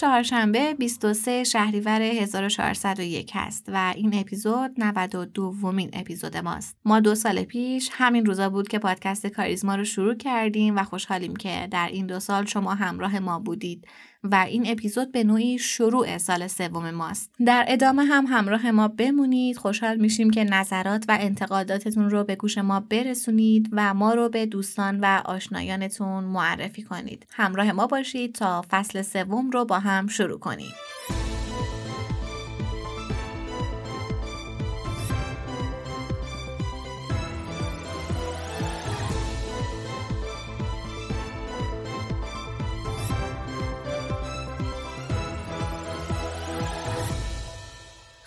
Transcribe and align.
چهارشنبه 0.00 0.74
23 0.74 1.44
شهریور 1.44 2.02
1401 2.02 3.30
هست 3.34 3.64
و 3.68 3.92
این 3.96 4.14
اپیزود 4.14 4.70
92 4.78 5.24
دومین 5.24 5.90
اپیزود 5.92 6.36
ماست. 6.36 6.76
ما 6.84 7.00
دو 7.00 7.14
سال 7.14 7.44
پیش 7.44 7.90
همین 7.92 8.26
روزا 8.26 8.48
بود 8.48 8.68
که 8.68 8.78
پادکست 8.78 9.26
کاریزما 9.26 9.74
رو 9.74 9.84
شروع 9.84 10.14
کردیم 10.14 10.76
و 10.76 10.84
خوشحالیم 10.84 11.36
که 11.36 11.68
در 11.70 11.88
این 11.92 12.06
دو 12.06 12.20
سال 12.20 12.46
شما 12.46 12.74
همراه 12.74 13.18
ما 13.18 13.38
بودید. 13.38 13.86
و 14.24 14.34
این 14.48 14.64
اپیزود 14.66 15.12
به 15.12 15.24
نوعی 15.24 15.58
شروع 15.58 16.18
سال 16.18 16.46
سوم 16.46 16.90
ماست. 16.90 17.30
در 17.46 17.64
ادامه 17.68 18.04
هم 18.04 18.26
همراه 18.26 18.70
ما 18.70 18.88
بمونید. 18.88 19.56
خوشحال 19.56 19.96
میشیم 19.96 20.30
که 20.30 20.44
نظرات 20.44 21.04
و 21.08 21.18
انتقاداتتون 21.20 22.10
رو 22.10 22.24
به 22.24 22.36
گوش 22.36 22.58
ما 22.58 22.80
برسونید 22.80 23.68
و 23.72 23.94
ما 23.94 24.14
رو 24.14 24.28
به 24.28 24.46
دوستان 24.46 25.00
و 25.00 25.22
آشنایانتون 25.24 26.24
معرفی 26.24 26.82
کنید. 26.82 27.26
همراه 27.30 27.72
ما 27.72 27.86
باشید 27.86 28.34
تا 28.34 28.64
فصل 28.70 29.02
سوم 29.02 29.50
رو 29.50 29.64
با 29.64 29.78
هم 29.78 30.06
شروع 30.06 30.38
کنیم. 30.38 30.72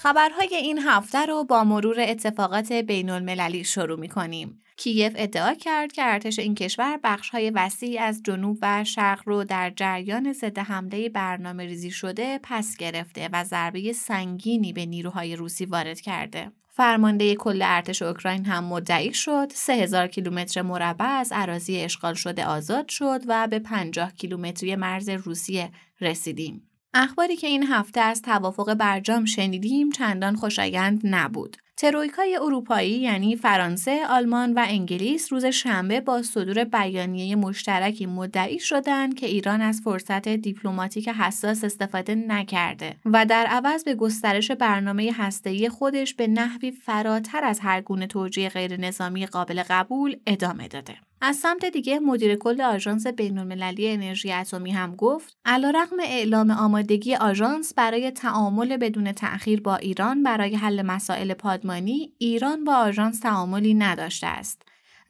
خبرهای 0.03 0.55
این 0.55 0.79
هفته 0.79 1.25
رو 1.25 1.43
با 1.43 1.63
مرور 1.63 1.95
اتفاقات 1.99 2.71
بین 2.71 3.09
المللی 3.09 3.63
شروع 3.63 3.99
می 3.99 4.07
کنیم. 4.07 4.61
کیف 4.77 5.13
ادعا 5.15 5.53
کرد 5.53 5.91
که 5.91 6.03
ارتش 6.03 6.39
این 6.39 6.55
کشور 6.55 6.99
های 7.31 7.49
وسیعی 7.49 7.97
از 7.97 8.21
جنوب 8.23 8.57
و 8.61 8.83
شرق 8.83 9.21
رو 9.25 9.43
در 9.43 9.69
جریان 9.69 10.33
ضد 10.33 10.59
حمله 10.59 11.09
برنامه 11.09 11.65
ریزی 11.65 11.91
شده 11.91 12.39
پس 12.43 12.77
گرفته 12.77 13.29
و 13.33 13.43
ضربه 13.43 13.93
سنگینی 13.93 14.73
به 14.73 14.85
نیروهای 14.85 15.35
روسی 15.35 15.65
وارد 15.65 16.01
کرده. 16.01 16.51
فرمانده 16.69 17.35
کل 17.35 17.61
ارتش 17.65 18.01
اوکراین 18.01 18.45
هم 18.45 18.63
مدعی 18.63 19.13
شد 19.13 19.51
3000 19.53 20.07
کیلومتر 20.07 20.61
مربع 20.61 21.05
از 21.05 21.31
اراضی 21.35 21.77
اشغال 21.77 22.13
شده 22.13 22.45
آزاد 22.45 22.89
شد 22.89 23.21
و 23.27 23.47
به 23.47 23.59
50 23.59 24.13
کیلومتری 24.13 24.75
مرز 24.75 25.09
روسیه 25.09 25.71
رسیدیم. 26.01 26.72
اخباری 26.93 27.35
که 27.35 27.47
این 27.47 27.63
هفته 27.63 28.01
از 28.01 28.21
توافق 28.21 28.73
برجام 28.73 29.25
شنیدیم 29.25 29.89
چندان 29.89 30.35
خوشایند 30.35 31.01
نبود. 31.03 31.57
ترویکای 31.77 32.35
اروپایی 32.35 32.91
یعنی 32.91 33.35
فرانسه، 33.35 34.05
آلمان 34.09 34.53
و 34.53 34.65
انگلیس 34.67 35.33
روز 35.33 35.45
شنبه 35.45 36.01
با 36.01 36.21
صدور 36.21 36.63
بیانیه 36.63 37.35
مشترکی 37.35 38.05
مدعی 38.05 38.59
شدند 38.59 39.15
که 39.15 39.25
ایران 39.25 39.61
از 39.61 39.81
فرصت 39.83 40.27
دیپلماتیک 40.27 41.09
حساس 41.09 41.63
استفاده 41.63 42.15
نکرده 42.15 42.95
و 43.05 43.25
در 43.25 43.45
عوض 43.45 43.83
به 43.83 43.95
گسترش 43.95 44.51
برنامه 44.51 45.11
هسته‌ای 45.17 45.69
خودش 45.69 46.13
به 46.13 46.27
نحوی 46.27 46.71
فراتر 46.71 47.43
از 47.43 47.59
هر 47.59 47.81
گونه 47.81 48.07
توجیه 48.07 48.49
غیر 48.49 48.79
نظامی 48.79 49.25
قابل 49.25 49.63
قبول 49.69 50.15
ادامه 50.27 50.67
داده. 50.67 50.95
از 51.25 51.35
سمت 51.35 51.65
دیگه 51.65 51.99
مدیر 51.99 52.35
کل 52.35 52.61
آژانس 52.61 53.07
بین‌المللی 53.07 53.89
انرژی 53.89 54.31
اتمی 54.31 54.71
هم 54.71 54.95
گفت 54.95 55.37
علیرغم 55.45 55.97
اعلام 56.03 56.51
آمادگی 56.51 57.15
آژانس 57.15 57.73
برای 57.73 58.11
تعامل 58.11 58.77
بدون 58.77 59.11
تأخیر 59.11 59.61
با 59.61 59.75
ایران 59.75 60.23
برای 60.23 60.55
حل 60.55 60.81
مسائل 60.81 61.33
پادمانی 61.33 62.13
ایران 62.17 62.63
با 62.63 62.75
آژانس 62.75 63.19
تعاملی 63.19 63.73
نداشته 63.73 64.27
است. 64.27 64.61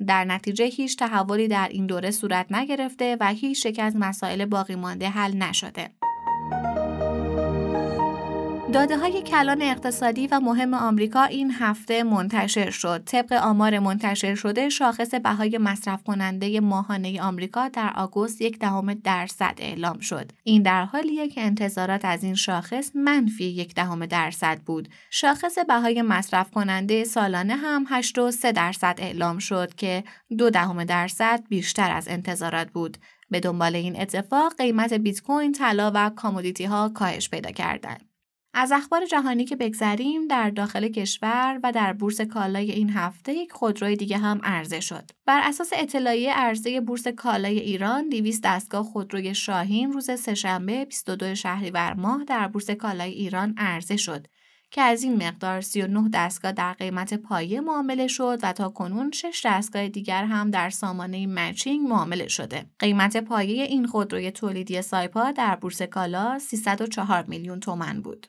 در 0.07 0.25
نتیجه 0.25 0.65
هیچ 0.65 0.97
تحولی 0.97 1.47
در 1.47 1.67
این 1.71 1.85
دوره 1.85 2.11
صورت 2.11 2.51
نگرفته 2.51 3.17
و 3.19 3.33
هیچ 3.33 3.65
یک 3.65 3.79
از 3.79 3.95
مسائل 3.95 4.45
باقی 4.45 4.75
مانده 4.75 5.09
حل 5.09 5.37
نشده. 5.37 5.89
داده 8.73 8.97
های 8.97 9.21
کلان 9.21 9.61
اقتصادی 9.61 10.27
و 10.27 10.39
مهم 10.39 10.73
آمریکا 10.73 11.23
این 11.23 11.51
هفته 11.51 12.03
منتشر 12.03 12.69
شد. 12.69 13.03
طبق 13.05 13.33
آمار 13.33 13.79
منتشر 13.79 14.35
شده 14.35 14.69
شاخص 14.69 15.13
بهای 15.13 15.57
مصرف 15.57 16.03
کننده 16.03 16.59
ماهانه 16.59 17.21
آمریکا 17.21 17.67
در 17.67 17.93
آگوست 17.95 18.41
یک 18.41 18.59
دهم 18.59 18.93
درصد 18.93 19.53
اعلام 19.57 19.99
شد. 19.99 20.31
این 20.43 20.61
در 20.61 20.85
حالیه 20.85 21.27
که 21.27 21.41
انتظارات 21.41 22.05
از 22.05 22.23
این 22.23 22.35
شاخص 22.35 22.91
منفی 22.95 23.43
یک 23.43 23.75
دهم 23.75 24.05
درصد 24.05 24.59
بود. 24.59 24.89
شاخص 25.09 25.57
بهای 25.67 26.01
مصرف 26.01 26.51
کننده 26.51 27.03
سالانه 27.03 27.55
هم 27.55 27.85
8.3 28.01 28.45
درصد 28.45 28.95
اعلام 28.97 29.37
شد 29.39 29.73
که 29.73 30.03
دو 30.37 30.49
دهم 30.49 30.83
درصد 30.83 31.43
بیشتر 31.49 31.91
از 31.91 32.07
انتظارات 32.07 32.71
بود. 32.71 32.97
به 33.29 33.39
دنبال 33.39 33.75
این 33.75 34.01
اتفاق 34.01 34.53
قیمت 34.57 34.93
بیت 34.93 35.21
کوین، 35.21 35.51
طلا 35.51 35.91
و 35.95 36.09
کامودیتی 36.09 36.65
ها 36.65 36.89
کاهش 36.89 37.29
پیدا 37.29 37.51
کردند. 37.51 38.12
از 38.55 38.71
اخبار 38.71 39.05
جهانی 39.05 39.45
که 39.45 39.55
بگذریم 39.55 40.27
در 40.27 40.49
داخل 40.49 40.87
کشور 40.87 41.59
و 41.63 41.71
در 41.71 41.93
بورس 41.93 42.21
کالای 42.21 42.71
این 42.71 42.89
هفته 42.89 43.33
یک 43.33 43.51
خودروی 43.51 43.95
دیگه 43.95 44.17
هم 44.17 44.39
عرضه 44.43 44.79
شد. 44.79 45.11
بر 45.25 45.41
اساس 45.43 45.69
اطلاعیه 45.73 46.33
عرضه 46.33 46.81
بورس 46.81 47.07
کالای 47.07 47.59
ایران 47.59 48.09
200 48.09 48.41
دستگاه 48.43 48.83
خودروی 48.83 49.35
شاهین 49.35 49.93
روز 49.93 50.11
سهشنبه 50.19 50.85
22 50.85 51.35
شهریور 51.35 51.93
ماه 51.93 52.23
در 52.23 52.47
بورس 52.47 52.69
کالای 52.69 53.11
ایران 53.11 53.53
عرضه 53.57 53.97
شد 53.97 54.27
که 54.71 54.81
از 54.81 55.03
این 55.03 55.27
مقدار 55.27 55.61
39 55.61 56.09
دستگاه 56.13 56.51
در 56.51 56.73
قیمت 56.73 57.13
پایه 57.13 57.61
معامله 57.61 58.07
شد 58.07 58.39
و 58.43 58.53
تا 58.53 58.69
کنون 58.69 59.11
6 59.11 59.45
دستگاه 59.45 59.87
دیگر 59.87 60.25
هم 60.25 60.51
در 60.51 60.69
سامانه 60.69 61.27
مچینگ 61.27 61.87
معامله 61.87 62.27
شده. 62.27 62.65
قیمت 62.79 63.17
پایه 63.17 63.63
این 63.63 63.87
خودروی 63.87 64.31
تولیدی 64.31 64.81
سایپا 64.81 65.31
در 65.31 65.55
بورس 65.55 65.81
کالا 65.81 66.39
304 66.39 67.25
میلیون 67.27 67.59
تومن 67.59 68.01
بود. 68.01 68.27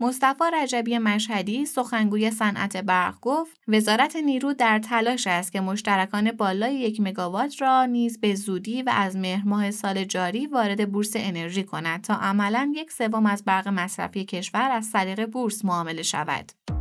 مصطفی 0.00 0.44
رجبی 0.62 0.98
مشهدی 0.98 1.66
سخنگوی 1.66 2.30
صنعت 2.30 2.76
برق 2.76 3.20
گفت 3.20 3.60
وزارت 3.68 4.16
نیرو 4.16 4.52
در 4.52 4.78
تلاش 4.78 5.26
است 5.26 5.52
که 5.52 5.60
مشترکان 5.60 6.32
بالای 6.32 6.74
یک 6.74 7.00
مگاوات 7.00 7.62
را 7.62 7.84
نیز 7.84 8.20
به 8.20 8.34
زودی 8.34 8.82
و 8.82 8.90
از 8.94 9.16
مهر 9.16 9.48
ماه 9.48 9.70
سال 9.70 10.04
جاری 10.04 10.46
وارد 10.46 10.92
بورس 10.92 11.12
انرژی 11.14 11.64
کند 11.64 12.04
تا 12.04 12.14
عملا 12.14 12.72
یک 12.74 12.92
سوم 12.92 13.26
از 13.26 13.44
برق 13.44 13.68
مصرفی 13.68 14.24
کشور 14.24 14.70
از 14.70 14.92
طریق 14.92 15.26
بورس 15.26 15.64
معامله 15.64 16.02
شود. 16.02 16.75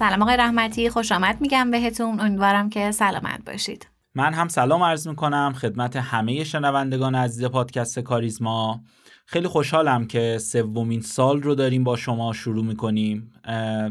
سلام 0.00 0.22
آقای 0.22 0.36
رحمتی 0.36 0.90
خوش 0.90 1.12
آمد 1.12 1.40
میگم 1.40 1.70
بهتون. 1.70 2.20
امیدوارم 2.20 2.70
که 2.70 2.90
سلامت 2.90 3.44
باشید. 3.46 3.86
من 4.14 4.34
هم 4.34 4.48
سلام 4.48 4.82
عرض 4.82 5.08
می‌کنم 5.08 5.54
خدمت 5.56 5.96
همه 5.96 6.44
شنوندگان 6.44 7.14
عزیز 7.14 7.44
پادکست 7.44 7.98
کاریزما. 7.98 8.80
خیلی 9.26 9.48
خوشحالم 9.48 10.06
که 10.06 10.38
سومین 10.40 11.00
سال 11.00 11.42
رو 11.42 11.54
داریم 11.54 11.84
با 11.84 11.96
شما 11.96 12.32
شروع 12.32 12.64
می‌کنیم. 12.64 13.32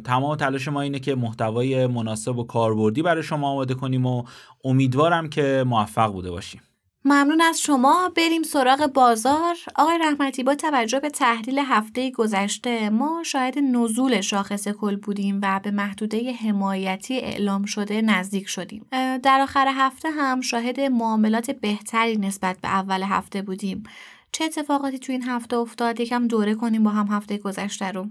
تمام 0.03 0.35
تلاش 0.35 0.67
ما 0.67 0.81
اینه 0.81 0.99
که 0.99 1.15
محتوای 1.15 1.87
مناسب 1.87 2.37
و 2.37 2.43
کاربردی 2.43 3.01
برای 3.01 3.23
شما 3.23 3.49
آماده 3.49 3.73
کنیم 3.73 4.05
و 4.05 4.23
امیدوارم 4.63 5.29
که 5.29 5.63
موفق 5.67 6.11
بوده 6.11 6.31
باشیم. 6.31 6.61
ممنون 7.05 7.41
از 7.41 7.61
شما. 7.61 8.11
بریم 8.17 8.43
سراغ 8.43 8.87
بازار. 8.87 9.55
آقای 9.75 9.97
رحمتی 9.97 10.43
با 10.43 10.55
توجه 10.55 10.99
به 10.99 11.09
تحلیل 11.09 11.59
هفته 11.59 12.11
گذشته 12.11 12.89
ما 12.89 13.23
شاهد 13.25 13.59
نزول 13.59 14.21
شاخص 14.21 14.67
کل 14.67 14.95
بودیم 14.95 15.39
و 15.43 15.59
به 15.63 15.71
محدوده 15.71 16.33
حمایتی 16.33 17.19
اعلام 17.19 17.65
شده 17.65 18.01
نزدیک 18.01 18.47
شدیم. 18.47 18.85
در 19.23 19.39
آخر 19.41 19.67
هفته 19.75 20.09
هم 20.09 20.41
شاهد 20.41 20.79
معاملات 20.79 21.51
بهتری 21.51 22.17
نسبت 22.17 22.57
به 22.61 22.67
اول 22.67 23.03
هفته 23.03 23.41
بودیم. 23.41 23.83
چه 24.31 24.45
اتفاقاتی 24.45 24.99
تو 24.99 25.11
این 25.11 25.23
هفته 25.23 25.57
افتاد؟ 25.57 25.99
یکم 25.99 26.27
دوره 26.27 26.55
کنیم 26.55 26.83
با 26.83 26.89
هم 26.89 27.07
هفته 27.07 27.37
گذشته 27.37 27.91
رو. 27.91 28.07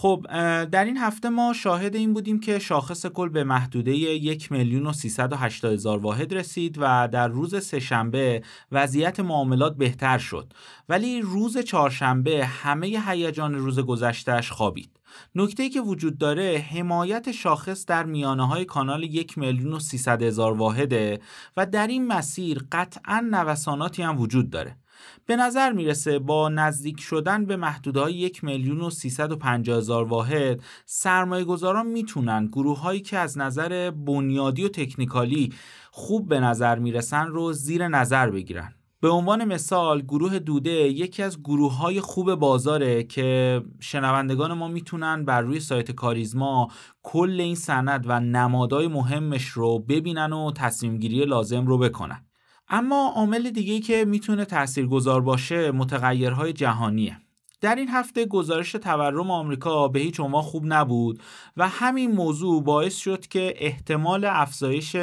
خب 0.00 0.26
در 0.64 0.84
این 0.84 0.96
هفته 0.96 1.28
ما 1.28 1.52
شاهد 1.52 1.96
این 1.96 2.12
بودیم 2.14 2.40
که 2.40 2.58
شاخص 2.58 3.06
کل 3.06 3.28
به 3.28 3.44
محدوده 3.44 3.92
یک 3.96 4.52
میلیون 4.52 4.86
و 4.86 4.92
هزار 5.64 5.98
واحد 5.98 6.34
رسید 6.34 6.76
و 6.80 7.08
در 7.12 7.28
روز 7.28 7.64
سهشنبه 7.64 8.42
وضعیت 8.72 9.20
معاملات 9.20 9.76
بهتر 9.76 10.18
شد. 10.18 10.52
ولی 10.88 11.20
روز 11.20 11.58
چهارشنبه 11.58 12.46
همه 12.46 12.86
هیجان 13.06 13.54
روز 13.54 13.80
گذشتهش 13.80 14.50
خوابید. 14.50 15.00
نکته 15.34 15.68
که 15.68 15.80
وجود 15.80 16.18
داره 16.18 16.64
حمایت 16.70 17.32
شاخص 17.32 17.86
در 17.86 18.04
میانه 18.04 18.46
های 18.46 18.64
کانال 18.64 19.02
یک 19.02 19.38
میلیون 19.38 19.72
و 19.72 19.80
هزار 20.20 20.52
واحده 20.52 21.20
و 21.56 21.66
در 21.66 21.86
این 21.86 22.06
مسیر 22.06 22.64
قطعا 22.72 23.28
نوساناتی 23.30 24.02
هم 24.02 24.20
وجود 24.20 24.50
داره. 24.50 24.76
به 25.26 25.36
نظر 25.36 25.72
می‌رسه 25.72 26.18
با 26.18 26.48
نزدیک 26.48 27.00
شدن 27.00 27.44
به 27.44 27.56
محدودهای 27.56 28.14
یک 28.14 28.44
میلیون 28.44 28.80
و 28.80 28.90
هزار 29.68 30.04
واحد 30.04 30.62
سرمایه 30.86 31.44
گذاران 31.44 31.86
می‌تونن 31.86 32.46
گروه 32.46 32.80
هایی 32.80 33.00
که 33.00 33.18
از 33.18 33.38
نظر 33.38 33.90
بنیادی 33.90 34.64
و 34.64 34.68
تکنیکالی 34.68 35.52
خوب 35.90 36.28
به 36.28 36.40
نظر 36.40 36.78
می‌رسن 36.78 37.26
رو 37.26 37.52
زیر 37.52 37.88
نظر 37.88 38.30
بگیرن. 38.30 38.74
به 39.00 39.08
عنوان 39.08 39.44
مثال 39.44 40.02
گروه 40.02 40.38
دوده 40.38 40.70
یکی 40.70 41.22
از 41.22 41.40
گروه 41.40 41.76
های 41.76 42.00
خوب 42.00 42.34
بازاره 42.34 43.02
که 43.02 43.62
شنوندگان 43.80 44.52
ما 44.52 44.68
می‌تونن 44.68 45.24
بر 45.24 45.40
روی 45.40 45.60
سایت 45.60 45.90
کاریزما 45.90 46.68
کل 47.02 47.40
این 47.40 47.54
سند 47.54 48.04
و 48.08 48.20
نمادهای 48.20 48.88
مهمش 48.88 49.46
رو 49.48 49.78
ببینن 49.78 50.32
و 50.32 50.52
تصمیم 50.52 50.98
گیری 50.98 51.24
لازم 51.24 51.66
رو 51.66 51.78
بکنن. 51.78 52.27
اما 52.70 53.12
عامل 53.16 53.50
دیگه 53.50 53.80
که 53.80 54.04
می‌تونه 54.04 54.44
تاثیرگذار 54.44 55.20
باشه 55.20 55.70
متغیرهای 55.70 56.52
جهانیه. 56.52 57.16
در 57.60 57.74
این 57.74 57.88
هفته 57.88 58.26
گزارش 58.26 58.72
تورم 58.72 59.30
آمریکا 59.30 59.88
به 59.88 60.00
هیچ 60.00 60.20
عنوان 60.20 60.42
خوب 60.42 60.62
نبود 60.66 61.22
و 61.56 61.68
همین 61.68 62.10
موضوع 62.12 62.62
باعث 62.62 62.96
شد 62.96 63.26
که 63.26 63.54
احتمال 63.56 64.24
افزایش 64.24 64.96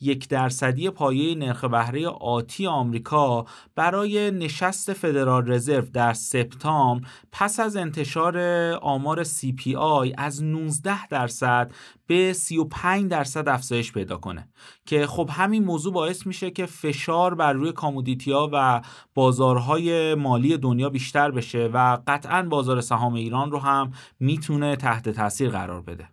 یک 0.00 0.28
درصدی 0.28 0.90
پایه 0.90 1.34
نرخ 1.34 1.64
بهره 1.64 2.08
آتی 2.08 2.66
آمریکا 2.66 3.46
برای 3.74 4.30
نشست 4.30 4.92
فدرال 4.92 5.52
رزرو 5.52 5.86
در 5.92 6.12
سپتامبر 6.12 7.08
پس 7.32 7.60
از 7.60 7.76
انتشار 7.76 8.38
آمار 8.82 9.24
CPI 9.24 10.14
از 10.18 10.44
19 10.44 11.06
درصد 11.06 11.70
به 12.08 12.32
35 12.32 13.10
درصد 13.10 13.48
افزایش 13.48 13.92
پیدا 13.92 14.16
کنه. 14.16 14.48
که 14.86 15.06
خب 15.06 15.30
همین 15.32 15.64
موضوع 15.64 15.92
باعث 15.92 16.26
میشه 16.26 16.50
که 16.50 16.66
فشار 16.66 17.34
بر 17.34 17.52
روی 17.52 17.72
کامودیتی 17.72 18.32
و 18.32 18.80
بازارهای 19.14 20.14
مالی 20.14 20.56
دنیا 20.56 20.90
بیشتر 20.90 21.30
بشه 21.30 21.70
و 21.74 21.98
قطعا 22.06 22.42
بازار 22.42 22.80
سهام 22.80 23.14
ایران 23.14 23.50
رو 23.50 23.58
هم 23.58 23.92
می‌تونه 24.20 24.76
تحت 24.76 25.08
تاثیر 25.08 25.50
قرار 25.50 25.82
بده. 25.82 26.08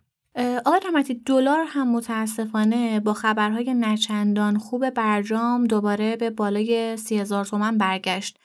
آقای 0.66 0.80
رحمتی 0.86 1.14
دلار 1.14 1.64
هم 1.68 1.92
متاسفانه 1.92 3.00
با 3.00 3.12
خبرهای 3.14 3.74
نچندان 3.74 4.58
خوب 4.58 4.90
برجام 4.90 5.66
دوباره 5.66 6.16
به 6.16 6.30
بالای 6.30 6.96
سی 6.96 7.18
هزار 7.18 7.44
تومن 7.44 7.78
برگشت. 7.78 8.38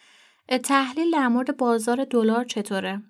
تحلیل 0.64 1.12
در 1.12 1.28
مورد 1.28 1.58
بازار 1.58 2.06
دلار 2.06 2.44
چطوره؟ 2.44 3.02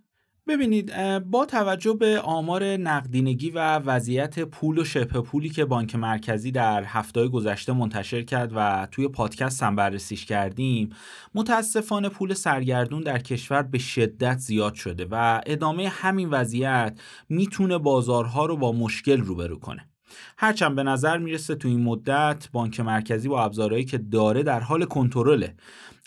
ببینید 0.48 1.20
با 1.20 1.46
توجه 1.46 1.94
به 1.94 2.20
آمار 2.20 2.64
نقدینگی 2.64 3.50
و 3.50 3.80
وضعیت 3.80 4.40
پول 4.40 4.78
و 4.78 4.84
شبه 4.84 5.22
پولی 5.22 5.50
که 5.50 5.66
بانک 5.66 5.96
مرکزی 5.96 6.52
در 6.52 6.84
هفته 6.84 7.28
گذشته 7.28 7.74
منتشر 7.74 8.22
کرد 8.22 8.52
و 8.56 8.88
توی 8.92 9.08
پادکست 9.08 9.64
هم 9.64 9.76
بررسیش 9.76 10.26
کردیم 10.26 10.90
متاسفانه 11.36 12.10
پول 12.10 12.34
سرگردون 12.34 13.04
در 13.04 13.20
کشور 13.20 13.62
به 13.62 13.78
شدت 13.78 14.38
زیاد 14.38 14.74
شده 14.74 15.08
و 15.12 15.42
ادامه 15.46 15.90
همین 15.90 16.30
وضعیت 16.30 17.00
می‌تونه 17.30 17.78
بازارها 17.78 18.46
رو 18.46 18.58
با 18.58 18.72
مشکل 18.72 19.22
روبرو 19.22 19.60
کنه. 19.60 19.88
هرچند 20.38 20.76
به 20.76 20.84
نظر 20.84 21.18
می‌رسه 21.18 21.56
تو 21.56 21.68
این 21.68 21.84
مدت 21.84 22.48
بانک 22.52 22.80
مرکزی 22.80 23.28
با 23.30 23.44
ابزارهایی 23.44 23.86
که 23.86 23.98
داره 23.98 24.44
در 24.44 24.60
حال 24.60 24.86
کنترله. 24.86 25.56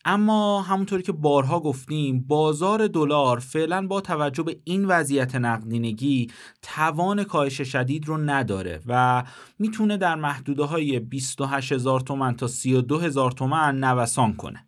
اما 0.05 0.63
همونطوری 0.63 1.03
که 1.03 1.13
بارها 1.13 1.61
گفتیم 1.61 2.21
بازار 2.21 2.87
دلار 2.87 3.39
فعلا 3.39 3.87
با 3.87 4.01
توجه 4.01 4.43
به 4.43 4.61
این 4.65 4.85
وضعیت 4.85 5.35
نقدینگی 5.35 6.31
توان 6.63 7.25
کاهش 7.25 7.61
شدید 7.61 8.09
رو 8.09 8.17
نداره 8.17 8.81
و 8.87 9.25
می‌تونه 9.59 9.97
در 9.97 10.15
محدوده 10.15 10.65
های 10.65 11.01
28 11.01 11.73
هزار 11.73 12.01
تومن 12.01 12.35
تا 12.35 12.47
32 12.47 12.99
هزار 12.99 13.31
تومن 13.31 13.79
نوسان 13.85 14.35
کنه. 14.35 14.67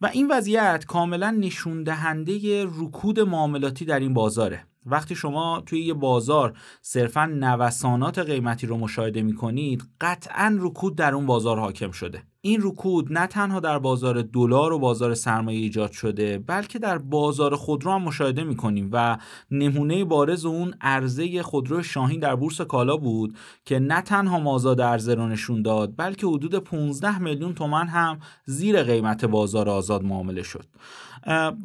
و 0.00 0.06
این 0.06 0.28
وضعیت 0.30 0.84
کاملا 0.86 1.30
نشون 1.30 1.82
دهنده 1.82 2.64
رکود 2.64 3.20
معاملاتی 3.20 3.84
در 3.84 4.00
این 4.00 4.14
بازاره. 4.14 4.66
وقتی 4.86 5.14
شما 5.14 5.62
توی 5.66 5.80
یه 5.80 5.94
بازار 5.94 6.52
صرفا 6.82 7.26
نوسانات 7.26 8.18
قیمتی 8.18 8.66
رو 8.66 8.76
مشاهده 8.76 9.22
می 9.22 9.34
کنید 9.34 9.82
قطعا 10.00 10.58
رکود 10.60 10.96
در 10.96 11.14
اون 11.14 11.26
بازار 11.26 11.58
حاکم 11.58 11.90
شده. 11.90 12.22
این 12.46 12.60
رکود 12.62 13.12
نه 13.12 13.26
تنها 13.26 13.60
در 13.60 13.78
بازار 13.78 14.22
دلار 14.22 14.72
و 14.72 14.78
بازار 14.78 15.14
سرمایه 15.14 15.58
ایجاد 15.58 15.92
شده 15.92 16.38
بلکه 16.38 16.78
در 16.78 16.98
بازار 16.98 17.56
خودرو 17.56 17.92
هم 17.92 18.02
مشاهده 18.02 18.44
می‌کنیم 18.44 18.90
و 18.92 19.18
نمونه 19.50 20.04
بارز 20.04 20.44
اون 20.44 20.74
عرضه 20.80 21.42
خودرو 21.42 21.82
شاهین 21.82 22.20
در 22.20 22.36
بورس 22.36 22.60
کالا 22.60 22.96
بود 22.96 23.36
که 23.64 23.78
نه 23.78 24.00
تنها 24.00 24.38
مازاد 24.38 24.80
عرضه 24.80 25.14
رو 25.14 25.28
نشون 25.28 25.62
داد 25.62 25.94
بلکه 25.96 26.26
حدود 26.26 26.54
15 26.54 27.18
میلیون 27.18 27.54
تومن 27.54 27.86
هم 27.86 28.18
زیر 28.44 28.82
قیمت 28.82 29.24
بازار 29.24 29.68
آزاد 29.68 30.04
معامله 30.04 30.42
شد. 30.42 30.66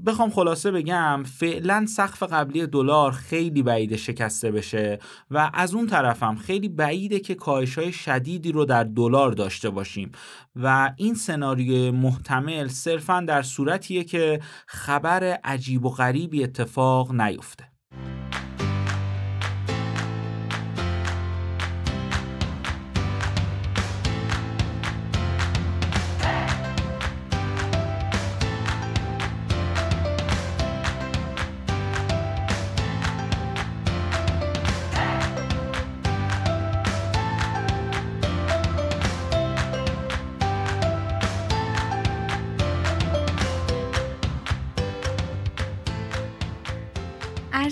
بخوام 0.06 0.30
خلاصه 0.30 0.72
بگم 0.72 1.24
فعلا 1.24 1.86
سقف 1.86 2.24
قبلی 2.24 2.68
دلار 2.68 3.12
خیلی 3.12 3.64
بعیده 3.64 3.98
شکسته 3.98 4.52
بشه 4.52 5.00
و 5.32 5.52
از 5.54 5.74
اون 5.74 5.88
طرفم 5.88 6.36
خیلی 6.36 6.70
بعیده 6.70 7.20
که 7.20 7.36
کاهش 7.36 7.78
های 7.78 7.92
شدیدی 7.92 8.52
رو 8.52 8.66
در 8.66 8.84
دلار 8.84 9.32
داشته 9.32 9.70
باشیم. 9.70 10.12
و 10.56 10.94
این 10.98 11.16
سناریو 11.16 11.92
محتمل 11.92 12.68
صرفا 12.68 13.22
در 13.28 13.42
صورتیه 13.42 14.04
که 14.04 14.40
خبر 14.68 15.24
عجیب 15.44 15.86
و 15.86 15.90
غریبی 15.90 16.44
اتفاق 16.44 17.12
نیفته. 17.12 17.70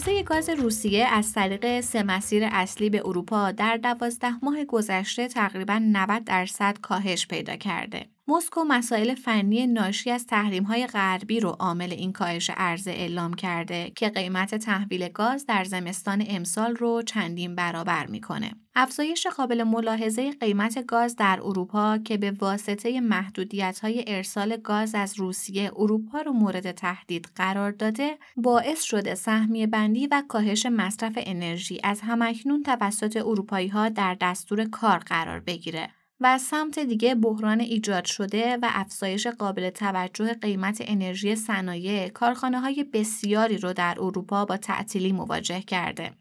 عرضه 0.07 0.23
گاز 0.23 0.49
روسیه 0.49 1.05
از 1.05 1.33
طریق 1.33 1.81
سه 1.81 2.03
مسیر 2.03 2.43
اصلی 2.51 2.89
به 2.89 3.01
اروپا 3.05 3.51
در 3.51 3.77
دوازده 3.77 4.45
ماه 4.45 4.65
گذشته 4.65 5.27
تقریبا 5.27 5.81
90 5.83 6.23
درصد 6.23 6.77
کاهش 6.81 7.27
پیدا 7.27 7.55
کرده. 7.55 8.05
مسکو 8.29 8.63
مسائل 8.63 9.15
فنی 9.15 9.67
ناشی 9.67 10.11
از 10.11 10.25
های 10.67 10.87
غربی 10.87 11.39
رو 11.39 11.49
عامل 11.49 11.91
این 11.91 12.13
کاهش 12.13 12.49
عرضه 12.49 12.91
اعلام 12.91 13.33
کرده 13.33 13.91
که 13.95 14.09
قیمت 14.09 14.55
تحویل 14.55 15.07
گاز 15.07 15.45
در 15.45 15.63
زمستان 15.63 16.23
امسال 16.27 16.75
رو 16.75 17.01
چندین 17.01 17.55
برابر 17.55 18.05
می‌کنه. 18.05 18.51
افزایش 18.75 19.27
قابل 19.27 19.63
ملاحظه 19.63 20.31
قیمت 20.31 20.85
گاز 20.85 21.15
در 21.15 21.39
اروپا 21.43 21.97
که 21.97 22.17
به 22.17 22.31
واسطه 22.31 23.01
محدودیت 23.01 23.79
های 23.79 24.03
ارسال 24.07 24.57
گاز 24.57 24.95
از 24.95 25.19
روسیه 25.19 25.71
اروپا 25.75 26.21
رو 26.21 26.33
مورد 26.33 26.71
تهدید 26.71 27.29
قرار 27.35 27.71
داده 27.71 28.17
باعث 28.37 28.83
شده 28.83 29.15
سهمیه 29.15 29.67
بندی 29.67 30.07
و 30.07 30.23
کاهش 30.27 30.65
مصرف 30.65 31.13
انرژی 31.17 31.79
از 31.83 32.01
همکنون 32.01 32.63
توسط 32.63 33.17
اروپایی 33.17 33.67
ها 33.67 33.89
در 33.89 34.17
دستور 34.21 34.65
کار 34.65 34.97
قرار 34.97 35.39
بگیره 35.39 35.89
و 36.19 36.25
از 36.25 36.41
سمت 36.41 36.79
دیگه 36.79 37.15
بحران 37.15 37.59
ایجاد 37.59 38.05
شده 38.05 38.57
و 38.57 38.69
افزایش 38.69 39.27
قابل 39.27 39.69
توجه 39.69 40.33
قیمت 40.33 40.77
انرژی 40.81 41.35
صنایع 41.35 42.09
کارخانه 42.09 42.59
های 42.59 42.83
بسیاری 42.83 43.57
رو 43.57 43.73
در 43.73 43.95
اروپا 43.99 44.45
با 44.45 44.57
تعطیلی 44.57 45.11
مواجه 45.11 45.61
کرده. 45.61 46.11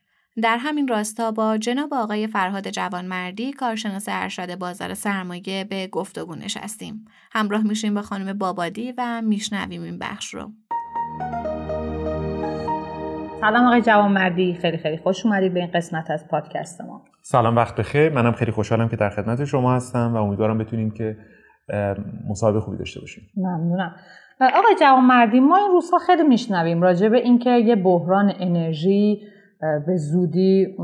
در 0.42 0.56
همین 0.56 0.88
راستا 0.88 1.30
با 1.30 1.58
جناب 1.58 1.94
آقای 1.94 2.26
فرهاد 2.26 2.70
جوانمردی 2.70 3.52
کارشناس 3.52 4.04
ارشد 4.08 4.58
بازار 4.58 4.94
سرمایه 4.94 5.64
به 5.64 5.86
گفتگو 5.86 6.34
نشستیم. 6.34 7.04
همراه 7.32 7.62
میشیم 7.62 7.94
با 7.94 8.02
خانم 8.02 8.38
بابادی 8.38 8.94
و 8.98 9.22
میشنویم 9.22 9.82
این 9.82 9.98
بخش 9.98 10.34
رو. 10.34 10.52
سلام 13.40 13.66
آقای 13.66 13.82
جوانمردی. 13.82 14.54
خیلی 14.54 14.76
خیلی 14.76 14.96
خوش 14.96 15.26
اومدید 15.26 15.54
به 15.54 15.60
این 15.60 15.70
قسمت 15.74 16.10
از 16.10 16.28
پادکست 16.28 16.80
ما. 16.80 17.02
سلام 17.22 17.56
وقت 17.56 17.76
بخیر. 17.76 18.12
منم 18.12 18.32
خیلی 18.32 18.50
خوشحالم 18.50 18.88
که 18.88 18.96
در 18.96 19.10
خدمت 19.10 19.44
شما 19.44 19.74
هستم 19.74 20.14
و 20.14 20.16
امیدوارم 20.16 20.58
بتونیم 20.58 20.90
که 20.90 21.16
مصاحبه 22.28 22.60
خوبی 22.60 22.76
داشته 22.76 23.00
باشیم. 23.00 23.24
ممنونم. 23.36 23.94
آقای 24.40 24.74
جوان 24.80 25.04
مردی 25.04 25.40
ما 25.40 25.56
این 25.56 25.70
روزها 25.70 25.98
خیلی 25.98 26.22
میشنویم 26.22 26.82
راجع 26.82 27.08
به 27.08 27.18
اینکه 27.18 27.50
یه 27.50 27.76
بحران 27.76 28.32
انرژی 28.40 29.22
به 29.86 29.96
زودی 29.96 30.76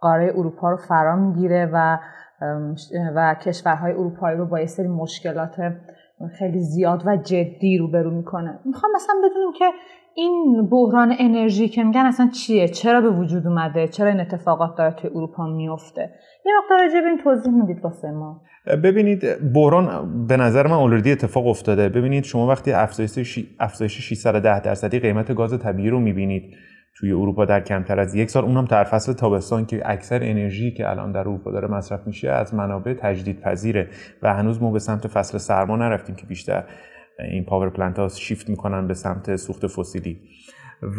قاره 0.00 0.32
اروپا 0.36 0.70
رو 0.70 0.76
فرا 0.76 1.16
می‌گیره 1.16 1.70
و 1.72 1.98
و 3.14 3.34
کشورهای 3.34 3.92
اروپایی 3.92 4.38
رو 4.38 4.46
با 4.46 4.60
یه 4.60 4.66
سری 4.66 4.88
مشکلات 4.88 5.56
خیلی 6.38 6.58
زیاد 6.58 7.02
و 7.06 7.16
جدی 7.16 7.78
روبرو 7.78 8.10
می‌کنه. 8.10 8.58
می‌خوام 8.64 8.92
مثلا 8.94 9.14
بدونیم 9.24 9.52
که 9.58 9.64
این 10.16 10.68
بحران 10.70 11.14
انرژی 11.18 11.68
که 11.68 11.84
میگن 11.84 12.06
اصلا 12.06 12.28
چیه؟ 12.28 12.68
چرا 12.68 13.00
به 13.00 13.10
وجود 13.10 13.46
اومده؟ 13.46 13.88
چرا 13.88 14.08
این 14.08 14.20
اتفاقات 14.20 14.76
داره 14.78 14.94
توی 14.94 15.10
اروپا 15.10 15.46
میفته؟ 15.46 16.10
یه 16.46 16.52
مقدار 16.62 16.80
راجع 16.80 17.00
به 17.00 17.06
این 17.06 17.18
توضیح 17.24 17.52
می‌دید 17.52 17.84
واسه 17.84 18.10
ما. 18.10 18.42
ببینید 18.66 19.52
بحران 19.54 20.26
به 20.26 20.36
نظر 20.36 20.66
من 20.66 20.72
اولردی 20.72 21.12
اتفاق 21.12 21.46
افتاده. 21.46 21.88
ببینید 21.88 22.24
شما 22.24 22.46
وقتی 22.46 22.72
افزایش 22.72 23.38
افزایش 23.60 24.00
610 24.00 24.60
درصدی 24.60 24.98
قیمت 24.98 25.34
گاز 25.34 25.58
طبیعی 25.58 25.90
رو 25.90 26.00
می‌بینید 26.00 26.54
توی 26.96 27.12
اروپا 27.12 27.44
در 27.44 27.60
کمتر 27.60 28.00
از 28.00 28.14
یک 28.14 28.30
سال 28.30 28.44
اونم 28.44 28.64
در 28.64 28.84
فصل 28.84 29.12
تابستان 29.12 29.66
که 29.66 29.82
اکثر 29.84 30.18
انرژی 30.22 30.70
که 30.70 30.90
الان 30.90 31.12
در 31.12 31.20
اروپا 31.20 31.50
داره 31.50 31.68
مصرف 31.68 32.06
میشه 32.06 32.30
از 32.30 32.54
منابع 32.54 32.94
تجدید 32.94 33.40
پذیره 33.40 33.88
و 34.22 34.34
هنوز 34.34 34.62
ما 34.62 34.70
به 34.70 34.78
سمت 34.78 35.06
فصل 35.06 35.38
سرما 35.38 35.76
نرفتیم 35.76 36.16
که 36.16 36.26
بیشتر 36.26 36.64
این 37.18 37.44
پاور 37.44 37.70
پلنت 37.70 37.98
ها 37.98 38.08
شیفت 38.08 38.48
می‌کنن 38.48 38.86
به 38.86 38.94
سمت 38.94 39.36
سوخت 39.36 39.66
فسیلی. 39.66 40.20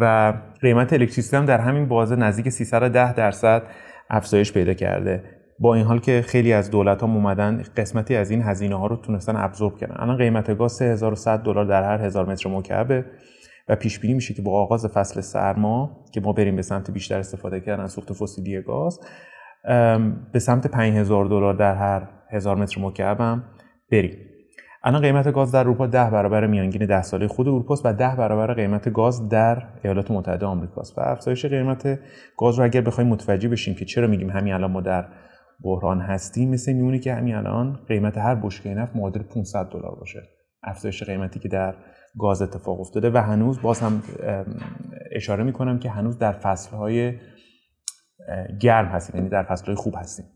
و 0.00 0.32
قیمت 0.60 0.92
الکتریسیته 0.92 1.36
هم 1.36 1.44
در 1.44 1.58
همین 1.58 1.88
بازه 1.88 2.16
نزدیک 2.16 2.48
310 2.48 3.12
درصد 3.12 3.62
افزایش 4.10 4.52
پیدا 4.52 4.74
کرده. 4.74 5.24
با 5.58 5.74
این 5.74 5.84
حال 5.84 5.98
که 5.98 6.24
خیلی 6.26 6.52
از 6.52 6.70
دولت 6.70 7.00
ها 7.00 7.06
اومدن 7.06 7.62
قسمتی 7.76 8.16
از 8.16 8.30
این 8.30 8.42
هزینه 8.42 8.78
ها 8.78 8.86
رو 8.86 8.96
تونستن 8.96 9.36
ابزورب 9.36 9.76
کردن 9.76 9.94
الان 9.98 10.16
قیمت 10.16 10.58
گاز 10.58 10.72
3100 10.72 11.38
دلار 11.38 11.64
در 11.64 11.82
هر 11.82 12.04
هزار 12.04 12.26
متر 12.26 12.50
مکعبه 12.50 13.04
و 13.68 13.76
پیش 13.76 13.98
بینی 13.98 14.14
میشه 14.14 14.34
که 14.34 14.42
با 14.42 14.62
آغاز 14.62 14.86
فصل 14.86 15.20
سرما 15.20 16.04
که 16.14 16.20
ما 16.20 16.32
بریم 16.32 16.56
به 16.56 16.62
سمت 16.62 16.90
بیشتر 16.90 17.18
استفاده 17.18 17.60
کردن 17.60 17.86
سوخت 17.86 18.12
فسیلی 18.12 18.62
گاز 18.62 19.00
به 20.32 20.38
سمت 20.38 20.66
5000 20.66 21.26
دلار 21.26 21.54
در 21.54 21.74
هر 21.74 22.08
هزار 22.30 22.56
متر 22.56 22.80
مکعب 22.80 23.20
هم 23.20 23.44
بریم. 23.92 24.18
الان 24.86 25.02
قیمت 25.02 25.32
گاز 25.32 25.52
در 25.52 25.60
اروپا 25.60 25.86
10 25.86 26.10
برابر 26.10 26.46
میانگین 26.46 26.86
10 26.86 27.02
ساله 27.02 27.28
خود 27.28 27.48
اروپاست 27.48 27.86
و 27.86 27.92
10 27.92 28.16
برابر 28.16 28.54
قیمت 28.54 28.92
گاز 28.92 29.28
در 29.28 29.62
ایالات 29.84 30.10
متحده 30.10 30.46
آمریکاست. 30.46 30.98
و 30.98 31.00
افزایش 31.00 31.46
قیمت 31.46 31.98
گاز 32.38 32.58
رو 32.58 32.64
اگر 32.64 32.80
بخوایم 32.80 33.10
متوجه 33.10 33.48
بشیم 33.48 33.74
که 33.74 33.84
چرا 33.84 34.06
میگیم 34.06 34.30
همین 34.30 34.54
الان 34.54 34.70
ما 34.70 34.80
در 34.80 35.08
بحران 35.64 36.00
هستیم 36.00 36.50
مثل 36.50 36.72
میمونه 36.72 36.98
که 36.98 37.14
همین 37.14 37.34
الان 37.34 37.78
قیمت 37.88 38.18
هر 38.18 38.34
بشکه 38.34 38.74
نفت 38.74 38.96
معادل 38.96 39.22
500 39.22 39.68
دلار 39.72 39.94
باشه. 39.94 40.22
افزایش 40.62 41.02
قیمتی 41.02 41.40
که 41.40 41.48
در 41.48 41.74
گاز 42.18 42.42
اتفاق 42.42 42.80
افتاده 42.80 43.10
و 43.10 43.16
هنوز 43.16 43.62
باز 43.62 43.80
هم 43.80 44.02
اشاره 45.12 45.44
می‌کنم 45.44 45.78
که 45.78 45.90
هنوز 45.90 46.18
در 46.18 46.32
فصلهای 46.32 47.14
گرم 48.60 48.86
هستیم 48.86 49.16
یعنی 49.16 49.28
در 49.28 49.42
فصلهای 49.42 49.76
خوب 49.76 49.94
هستیم. 49.96 50.26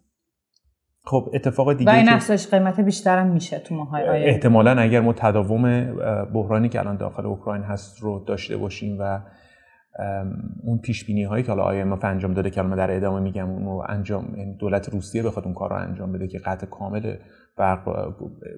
خب 1.05 1.31
اتفاق 1.35 1.73
دیگه 1.73 1.93
و 1.93 1.95
این 1.95 2.09
افزایش 2.09 2.49
قیمت 2.49 2.81
بیشتر 2.81 3.19
هم 3.19 3.27
میشه 3.27 3.59
تو 3.59 3.75
ماهای 3.75 4.09
آینده. 4.09 4.29
احتمالا 4.29 4.81
اگر 4.81 5.01
ما 5.01 5.13
تداوم 5.13 5.95
بحرانی 6.33 6.69
که 6.69 6.79
الان 6.79 6.97
داخل 6.97 7.27
اوکراین 7.27 7.63
هست 7.63 8.01
رو 8.01 8.25
داشته 8.27 8.57
باشیم 8.57 8.97
و 9.01 9.21
اون 10.65 10.79
پیش 10.79 11.05
بینی 11.05 11.25
هایی 11.25 11.45
که 11.45 11.53
حالا 11.53 11.97
IMF 11.97 12.05
انجام 12.05 12.35
داده 12.35 12.51
که 12.51 12.63
در 12.63 12.97
ادامه 12.97 13.21
میگم 13.21 13.51
اون 13.51 13.65
رو 13.65 13.85
انجام 13.89 14.35
یعنی 14.37 14.55
دولت 14.55 14.89
روسیه 14.89 15.23
بخواد 15.23 15.45
اون 15.45 15.55
کار 15.55 15.71
رو 15.71 15.77
انجام 15.77 16.13
بده 16.13 16.29
که 16.29 16.39
قطع 16.39 16.67
کامل 16.67 17.17
برق 17.57 18.15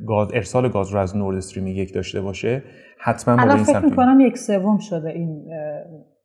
گاز 0.07 0.29
ارسال 0.35 0.69
گاز 0.69 0.91
رو 0.91 1.01
از 1.01 1.17
نورد 1.17 1.37
استریم 1.37 1.67
یک 1.67 1.95
داشته 1.95 2.21
باشه 2.21 2.63
حتما 2.99 3.43
الان 3.43 3.57
فکر 3.57 3.79
می‌کنم 3.79 4.21
یک 4.21 4.39
سوم 4.39 4.79
شده 4.79 5.09
این 5.09 5.45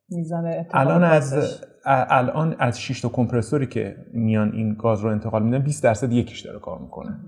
میزان 0.09 0.53
الان 0.73 1.03
از 1.03 1.59
الان 1.85 2.55
از 2.59 2.81
6 2.81 3.01
تا 3.01 3.09
کمپرسوری 3.09 3.67
که 3.67 3.95
میان 4.13 4.51
این 4.51 4.73
گاز 4.73 5.01
رو 5.01 5.09
انتقال 5.09 5.43
میدن 5.43 5.59
20 5.59 5.83
درصد 5.83 6.11
یکیش 6.11 6.41
داره 6.41 6.59
کار 6.59 6.79
می‌کنه. 6.79 7.19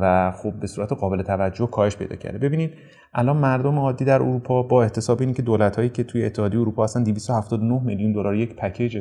و 0.00 0.32
خب 0.32 0.52
به 0.60 0.66
صورت 0.66 0.92
قابل 0.92 1.22
توجه 1.22 1.66
کاهش 1.66 1.96
پیدا 1.96 2.16
کرده. 2.16 2.38
ببینید 2.38 2.74
الان 3.14 3.36
مردم 3.36 3.78
عادی 3.78 4.04
در 4.04 4.14
اروپا 4.14 4.62
با 4.62 4.82
احتساب 4.82 5.20
این 5.20 5.34
که 5.34 5.42
دولت 5.42 5.76
هایی 5.76 5.88
که 5.88 6.04
توی 6.04 6.24
اتحادیه 6.24 6.60
اروپا 6.60 6.84
هستن 6.84 7.02
279 7.02 7.82
میلیون 7.84 8.12
دلار 8.12 8.34
یک 8.34 8.56
پکیج 8.56 8.98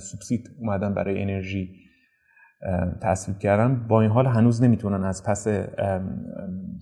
سوبسید 0.00 0.50
اومدن 0.60 0.94
برای 0.94 1.22
انرژی 1.22 1.70
تصویب 3.02 3.38
کردن. 3.38 3.86
با 3.88 4.00
این 4.00 4.10
حال 4.10 4.26
هنوز 4.26 4.62
نمی‌تونن 4.62 5.04
از 5.04 5.24
پس 5.24 5.46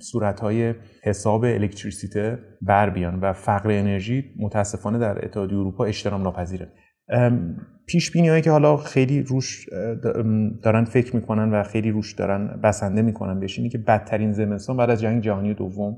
صورت 0.00 0.40
های 0.40 0.74
حساب 1.02 1.44
الکتریسیته 1.44 2.38
بر 2.62 2.90
بیان 2.90 3.20
و 3.20 3.32
فقر 3.32 3.70
انرژی 3.70 4.24
متاسفانه 4.38 4.98
در 4.98 5.24
اتحادیه 5.24 5.58
اروپا 5.58 5.84
اجتناب 5.84 6.20
ناپذیره. 6.20 6.72
پیش 7.86 8.10
بینی 8.10 8.28
هایی 8.28 8.42
که 8.42 8.50
حالا 8.50 8.76
خیلی 8.76 9.22
روش 9.22 9.68
دارن 10.62 10.84
فکر 10.84 11.16
می‌کنن 11.16 11.50
و 11.50 11.62
خیلی 11.62 11.90
روش 11.90 12.12
دارن 12.12 12.60
بسنده 12.62 13.02
می‌کنن 13.02 13.40
بهش 13.40 13.58
اینه 13.58 13.70
که 13.70 13.78
بدترین 13.78 14.32
زمستان 14.32 14.76
بعد 14.76 14.90
از 14.90 15.00
جنگ 15.00 15.22
جهانی 15.22 15.54
دوم 15.54 15.96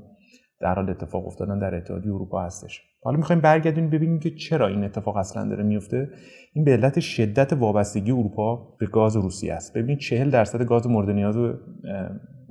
در 0.61 0.75
حال 0.75 0.89
اتفاق 0.89 1.27
افتادن 1.27 1.59
در 1.59 1.75
اتحادیه 1.75 2.13
اروپا 2.13 2.43
هستش. 2.43 2.81
حالا 3.03 3.17
می‌خوایم 3.17 3.41
برگردیم 3.41 3.89
ببینیم 3.89 4.19
که 4.19 4.29
چرا 4.29 4.67
این 4.67 4.83
اتفاق 4.83 5.17
اصلا 5.17 5.49
داره 5.49 5.63
میفته 5.63 6.09
این 6.53 6.65
به 6.65 6.71
علت 6.71 6.99
شدت 6.99 7.53
وابستگی 7.53 8.11
اروپا 8.11 8.75
به 8.79 8.85
گاز 8.85 9.15
روسیه 9.15 9.53
است. 9.53 9.77
ببینید 9.77 9.99
40 9.99 10.29
درصد 10.29 10.63
گاز 10.63 10.87
مورد 10.87 11.09
نیاز 11.09 11.35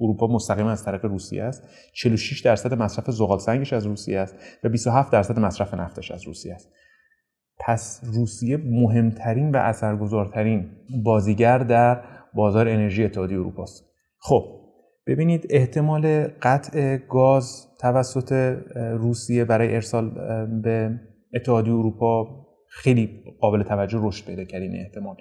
اروپا 0.00 0.26
مستقیما 0.26 0.70
از 0.70 0.84
طریق 0.84 1.04
روسیه 1.04 1.44
است. 1.44 1.68
46 1.92 2.40
درصد 2.40 2.74
مصرف 2.74 3.10
زغال 3.10 3.38
سنگش 3.38 3.72
از 3.72 3.86
روسیه 3.86 4.20
است 4.20 4.36
و 4.64 4.68
27 4.68 5.12
درصد 5.12 5.38
مصرف 5.38 5.74
نفتش 5.74 6.10
از 6.10 6.26
روسیه 6.26 6.54
است. 6.54 6.72
پس 7.60 8.00
روسیه 8.14 8.56
مهمترین 8.56 9.50
و 9.50 9.56
اثرگذارترین 9.56 10.70
بازیگر 11.04 11.58
در 11.58 12.02
بازار 12.34 12.68
انرژی 12.68 13.04
اتحادیه 13.04 13.38
اروپا 13.38 13.62
است 13.62 13.84
خب 14.18 14.59
ببینید 15.07 15.47
احتمال 15.50 16.26
قطع 16.42 16.97
گاز 16.97 17.66
توسط 17.78 18.59
روسیه 18.76 19.45
برای 19.45 19.75
ارسال 19.75 20.11
به 20.62 21.00
اتحادیه 21.35 21.73
اروپا 21.73 22.47
خیلی 22.69 23.25
قابل 23.40 23.62
توجه 23.62 23.99
رشد 24.02 24.26
پیدا 24.26 24.45
کرد 24.45 24.62
این 24.62 24.76
احتمال. 24.76 25.16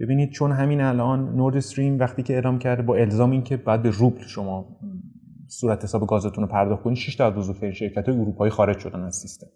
ببینید 0.00 0.30
چون 0.30 0.52
همین 0.52 0.80
الان 0.80 1.36
نورد 1.36 1.56
استریم 1.56 1.98
وقتی 1.98 2.22
که 2.22 2.34
اعلام 2.34 2.58
کرده 2.58 2.82
با 2.82 2.96
الزام 2.96 3.30
اینکه 3.30 3.56
بعد 3.56 3.82
به 3.82 3.90
روبل 3.90 4.22
شما 4.22 4.78
صورت 5.48 5.84
حساب 5.84 6.06
گازتون 6.06 6.44
رو 6.44 6.50
پرداخت 6.50 6.82
کنید 6.82 6.96
6 6.96 7.16
تا 7.16 7.26
از 7.26 7.50
شرکت 7.72 8.08
اروپایی 8.08 8.50
خارج 8.50 8.78
شدن 8.78 9.00
از 9.00 9.16
سیستم. 9.16 9.46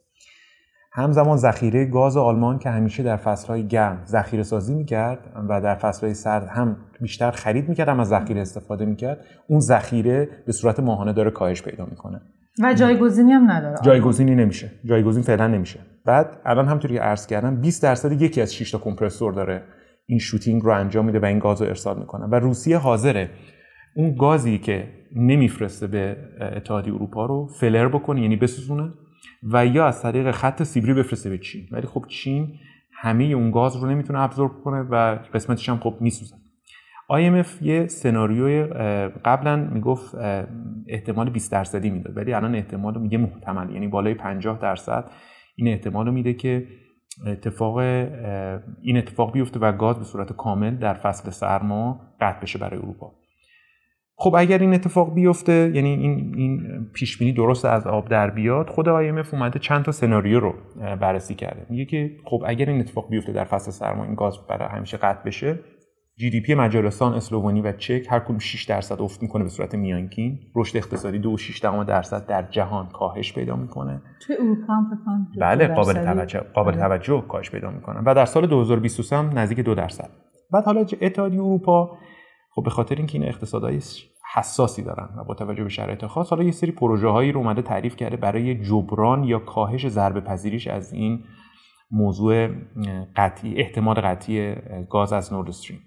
همزمان 0.92 1.36
ذخیره 1.36 1.84
گاز 1.84 2.16
آلمان 2.16 2.58
که 2.58 2.70
همیشه 2.70 3.02
در 3.02 3.16
فصلهای 3.16 3.66
گرم 3.66 4.02
ذخیره 4.06 4.42
سازی 4.42 4.74
می‌کرد 4.74 5.18
و 5.48 5.60
در 5.60 5.74
فصلهای 5.74 6.14
سرد 6.14 6.46
هم 6.46 6.76
بیشتر 7.00 7.30
خرید 7.30 7.68
می‌کرد 7.68 7.88
هم 7.88 8.00
از 8.00 8.08
ذخیره 8.08 8.40
استفاده 8.40 8.84
می‌کرد 8.84 9.24
اون 9.48 9.60
ذخیره 9.60 10.28
به 10.46 10.52
صورت 10.52 10.80
ماهانه 10.80 11.12
داره 11.12 11.30
کاهش 11.30 11.62
پیدا 11.62 11.84
می‌کنه. 11.84 12.20
و 12.62 12.74
جایگزینی 12.74 13.32
هم 13.32 13.50
نداره. 13.50 13.76
جایگزینی 13.82 14.34
نمیشه. 14.34 14.72
جایگزین 14.84 15.22
فعلا 15.22 15.46
نمیشه. 15.46 15.80
بعد 16.04 16.40
الان 16.44 16.68
همطوری 16.68 16.94
که 16.94 17.00
عرض 17.00 17.26
کردم 17.26 17.60
20 17.60 17.82
درصد 17.82 18.22
یکی 18.22 18.40
از 18.40 18.54
6 18.54 18.70
تا 18.70 18.78
کمپرسور 18.78 19.32
داره 19.32 19.62
این 20.06 20.18
شوتینگ 20.18 20.62
رو 20.62 20.70
انجام 20.70 21.04
میده 21.04 21.18
و 21.18 21.24
این 21.24 21.38
گاز 21.38 21.62
رو 21.62 21.68
ارسال 21.68 21.98
می‌کنه. 21.98 22.26
و 22.26 22.34
روسیه 22.34 22.78
حاضره 22.78 23.30
اون 23.96 24.14
گازی 24.14 24.58
که 24.58 24.88
نمیفرسته 25.16 25.86
به 25.86 26.16
اتحادیه 26.56 26.94
اروپا 26.94 27.26
رو 27.26 27.48
فلر 27.60 27.88
بکنه 27.88 28.22
یعنی 28.22 28.36
بسوزونه 28.36 28.92
و 29.42 29.66
یا 29.66 29.86
از 29.86 30.02
طریق 30.02 30.30
خط 30.30 30.62
سیبری 30.62 30.94
بفرسته 30.94 31.30
به 31.30 31.38
چین. 31.38 31.68
ولی 31.70 31.86
خب 31.86 32.04
چین 32.08 32.58
همه 32.92 33.24
اون 33.24 33.50
گاز 33.50 33.76
رو 33.76 33.90
نمی‌تونه 33.90 34.20
ابزورب 34.20 34.52
کنه 34.64 34.80
و 34.80 35.18
قسمتش 35.34 35.68
هم 35.68 35.78
خب 35.78 35.96
میسوزه. 36.00 36.36
IMF 37.12 37.62
یه 37.62 37.86
سناریوی 37.86 38.64
قبلا 39.24 39.56
می‌گفت 39.56 40.14
احتمال 40.88 41.30
20 41.30 41.52
درصدی 41.52 41.90
می‌داد. 41.90 42.16
ولی 42.16 42.32
الان 42.32 42.54
احتمال 42.54 43.00
میگه 43.00 43.18
محتمل. 43.18 43.70
یعنی 43.70 43.88
بالای 43.88 44.14
50 44.14 44.58
درصد 44.58 45.10
این 45.56 45.68
احتمال 45.68 46.06
رو 46.06 46.12
میده 46.12 46.34
که 46.34 46.66
اتفاق 47.26 47.76
این 48.82 48.96
اتفاق 48.96 49.32
بیفته 49.32 49.60
و 49.60 49.72
گاز 49.72 49.98
به 49.98 50.04
صورت 50.04 50.32
کامل 50.32 50.76
در 50.76 50.94
فصل 50.94 51.30
سرما 51.30 52.00
قطع 52.20 52.40
بشه 52.40 52.58
برای 52.58 52.78
اروپا. 52.78 53.12
خب 54.22 54.34
اگر 54.38 54.58
این 54.58 54.74
اتفاق 54.74 55.14
بیفته 55.14 55.72
یعنی 55.74 55.88
این 55.88 56.34
این 56.36 56.60
پیش 56.92 57.18
بینی 57.18 57.32
درست 57.32 57.64
از 57.64 57.86
آب 57.86 58.08
در 58.08 58.30
بیاد 58.30 58.68
خود 58.68 58.86
IMF 58.86 59.34
اومده 59.34 59.58
چند 59.58 59.84
تا 59.84 59.92
سناریو 59.92 60.40
رو 60.40 60.54
بررسی 61.00 61.34
کرده. 61.34 61.66
میگه 61.70 61.84
که 61.84 62.10
خب 62.24 62.42
اگر 62.46 62.68
این 62.68 62.80
اتفاق 62.80 63.10
بیفته 63.10 63.32
در 63.32 63.44
فصل 63.44 63.70
سرما 63.70 64.04
این 64.04 64.14
گاز 64.14 64.46
برای 64.48 64.68
همیشه 64.68 64.96
قطع 64.96 65.22
بشه 65.24 65.58
جی 66.16 66.30
دی 66.30 66.40
پی 66.40 66.54
مجارستان، 66.54 67.14
اسلوونی 67.14 67.60
و 67.60 67.72
چک 67.72 68.06
هر 68.10 68.18
کدوم 68.18 68.38
6 68.38 68.64
درصد 68.64 69.02
افت 69.02 69.22
می‌کنه 69.22 69.42
به 69.42 69.50
صورت 69.50 69.74
میانگین. 69.74 70.38
رشد 70.56 70.76
اقتصادی 70.76 71.36
2.6 71.36 71.84
درصد 71.86 72.26
در 72.26 72.42
جهان 72.50 72.88
کاهش 72.88 73.32
پیدا 73.32 73.56
می‌کنه. 73.56 74.02
توی 74.26 74.36
اروپا 74.36 74.72
هم 74.72 75.26
بله 75.40 75.66
قابل 75.66 75.92
توجه 75.92 76.40
قابل 76.54 76.70
آره. 76.70 76.80
توجه 76.80 77.24
کاهش 77.28 77.50
پیدا 77.50 77.70
می‌کنه. 77.70 78.02
و 78.06 78.14
در 78.14 78.24
سال 78.24 78.46
2023 78.46 79.16
هم 79.16 79.38
نزدیک 79.38 79.60
2 79.60 79.74
درصد. 79.74 80.10
بعد 80.52 80.64
حالا 80.64 80.80
اتحادیه 81.00 81.40
اروپا 81.40 81.98
خب 82.54 82.62
به 82.64 82.70
خاطر 82.70 82.94
اینکه 82.94 83.18
این 83.18 83.28
اقتصادهای 83.28 83.80
حساسی 84.34 84.82
دارن 84.82 85.08
و 85.16 85.24
با 85.24 85.34
توجه 85.34 85.62
به 85.62 85.68
شرایط 85.68 86.06
خاص 86.06 86.30
حالا 86.30 86.42
یه 86.42 86.50
سری 86.50 86.72
پروژه 86.72 87.08
هایی 87.08 87.32
رو 87.32 87.40
اومده 87.40 87.62
تعریف 87.62 87.96
کرده 87.96 88.16
برای 88.16 88.64
جبران 88.64 89.24
یا 89.24 89.38
کاهش 89.38 89.88
ضربه 89.88 90.20
پذیریش 90.20 90.66
از 90.66 90.92
این 90.92 91.24
موضوع 91.90 92.48
قطعی 93.16 93.60
احتمال 93.60 93.94
قطعی 93.94 94.54
گاز 94.90 95.12
از 95.12 95.32
Nord 95.32 95.48
Stream 95.48 95.80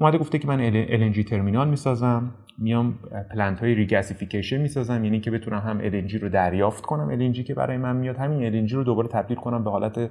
اومده 0.00 0.18
گفته 0.18 0.38
که 0.38 0.48
من 0.48 0.86
LNG 1.12 1.24
terminal 1.24 1.68
می‌سازم 1.68 2.34
میام 2.58 2.98
plant 3.30 3.60
های 3.60 3.74
regasification 3.74 4.56
می‌سازم 4.56 5.04
یعنی 5.04 5.20
که 5.20 5.30
بتونم 5.30 5.58
هم 5.58 5.90
LNG 5.90 6.14
رو 6.14 6.28
دریافت 6.28 6.84
کنم 6.86 7.32
LNG 7.32 7.44
که 7.44 7.54
برای 7.54 7.76
من 7.76 7.96
میاد 7.96 8.16
همین 8.16 8.66
LNG 8.66 8.72
رو 8.72 8.84
دوباره 8.84 9.08
تبدیل 9.08 9.36
کنم 9.36 9.64
به 9.64 9.70
حالت 9.70 10.10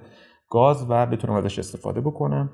گاز 0.50 0.86
و 0.90 1.06
بتونم 1.06 1.34
ازش 1.34 1.60
استفاده 1.60 2.02
بکنم. 2.02 2.50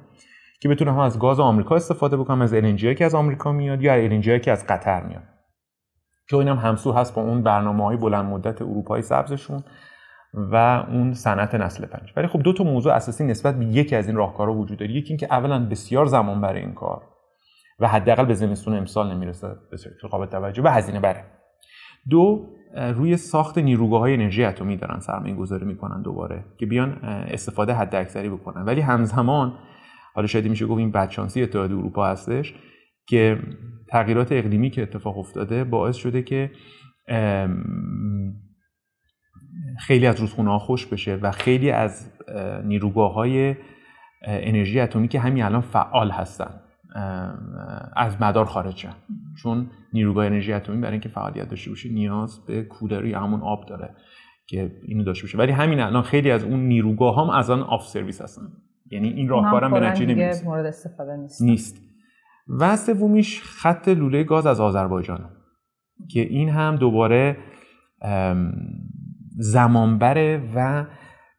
که 0.62 0.70
بتونم 0.70 0.94
هم 0.94 1.00
از 1.00 1.20
گاز 1.20 1.40
آمریکا 1.40 1.76
استفاده 1.76 2.18
بکنم 2.18 2.42
از 2.42 2.56
LNG 2.56 2.96
که 2.96 3.06
از 3.06 3.16
آمریکا 3.16 3.52
میاد 3.52 3.82
یا 3.82 4.10
LNG 4.10 4.42
که 4.42 4.52
از 4.52 4.68
قطر 4.68 5.04
میاد. 5.04 5.24
که 6.30 6.38
اینم 6.38 6.58
همسو 6.58 6.92
هست 6.92 7.16
با 7.16 7.22
اون 7.22 7.44
برنامه 7.44 7.84
های 7.84 7.98
بلند 7.98 8.26
مدت 8.26 8.62
اروپایی 8.62 9.04
سبزشون 9.04 9.64
و 10.34 10.86
اون 10.92 11.14
صنعت 11.14 11.56
نسل 11.56 11.86
پنج. 11.86 12.14
ولی 12.16 12.28
خب 12.28 12.42
دو 12.44 12.54
تا 12.54 12.64
موضوع 12.64 12.94
اساسی 12.94 13.24
نسبت 13.24 13.60
به 13.60 13.66
یکی 13.66 13.96
از 13.96 14.08
این 14.08 14.16
راهکارها 14.16 14.54
وجود 14.54 14.78
داره. 14.78 14.92
یکی 14.92 15.10
اینکه 15.10 15.28
اولا 15.32 15.70
بسیار 15.70 16.06
زمان 16.06 16.42
برای 16.42 16.62
این 16.62 16.74
کار 16.74 17.02
و 17.80 17.88
حداقل 17.88 18.26
به 18.26 18.34
زمستون 18.34 18.78
امسال 18.78 19.14
نمی‌رسه 19.14 19.48
صورت 19.76 20.12
قابل 20.12 20.26
توجه 20.26 20.64
و 20.64 20.68
هزینه 20.68 21.00
بره. 21.00 21.26
دو 22.10 22.50
روی 22.76 23.18
ساخت 23.18 23.58
نیروگاه 23.58 24.00
های 24.00 24.14
انرژی 24.14 24.44
اتمی 24.44 24.78
دارن 24.78 25.00
سرمایه 25.00 25.36
گذاری 25.36 25.66
می‌کنن 25.66 26.02
دوباره 26.02 26.46
که 26.60 26.66
بیان 26.66 26.92
استفاده 27.06 27.74
حد 27.74 27.96
اکثری 27.96 28.30
بکنن. 28.30 28.66
ولی 28.66 28.82
همزمان 28.82 29.54
حالا 30.18 30.28
شاید 30.28 30.48
میشه 30.48 30.66
گفت 30.66 30.80
این 30.80 30.92
بدشانسی 30.92 31.44
اتحادیه 31.44 31.78
اروپا 31.78 32.08
هستش 32.08 32.54
که 33.08 33.40
تغییرات 33.90 34.32
اقلیمی 34.32 34.70
که 34.70 34.82
اتفاق 34.82 35.18
افتاده 35.18 35.64
باعث 35.64 35.96
شده 35.96 36.22
که 36.22 36.52
خیلی 39.80 40.08
از 40.08 40.20
رودخونه 40.20 40.50
ها 40.50 40.60
خوش 40.60 40.86
بشه 40.86 41.16
و 41.16 41.32
خیلی 41.32 41.72
از 41.72 42.12
نیروگاه 42.66 43.14
های 43.14 43.56
انرژی 44.28 44.80
اتمی 44.80 45.08
که 45.08 45.20
همین 45.20 45.44
الان 45.44 45.62
فعال 45.62 46.12
هستن 46.12 46.62
از 47.96 48.22
مدار 48.22 48.46
خارج 48.46 48.78
شن. 48.78 48.94
چون 49.44 49.72
نیروگاه 49.94 50.26
انرژی 50.26 50.54
اتمی 50.54 50.82
برای 50.82 50.92
اینکه 50.92 51.10
فعالیت 51.10 51.50
داشته 51.50 51.70
باشه 51.70 51.90
نیاز 51.90 52.46
به 52.46 52.64
کولر 52.64 53.06
یا 53.06 53.20
همون 53.20 53.42
آب 53.42 53.66
داره 53.66 53.96
که 54.48 54.72
اینو 54.88 55.04
داشته 55.04 55.24
باشه. 55.24 55.38
ولی 55.38 55.52
همین 55.52 55.80
الان 55.80 56.04
خیلی 56.04 56.32
از 56.32 56.44
اون 56.44 56.60
نیروگاه 56.60 57.22
هم 57.22 57.30
از 57.30 57.50
آن 57.50 57.62
آف 57.62 57.88
سرویس 57.88 58.22
هستن. 58.22 58.42
یعنی 58.92 59.10
این 59.10 59.30
راهکارم 59.30 59.72
به 59.72 59.80
نتیجه 59.80 60.46
مورد 60.46 60.66
استفاده 60.66 61.16
نیست. 61.16 61.42
نیست. 61.42 61.78
و 62.60 62.76
سومیش 62.76 63.42
خط 63.44 63.88
لوله 63.88 64.24
گاز 64.24 64.46
از 64.46 64.60
آذربایجان 64.60 65.30
که 66.12 66.22
این 66.22 66.50
هم 66.50 66.76
دوباره 66.76 67.38
زمانبره 69.38 70.52
و 70.56 70.86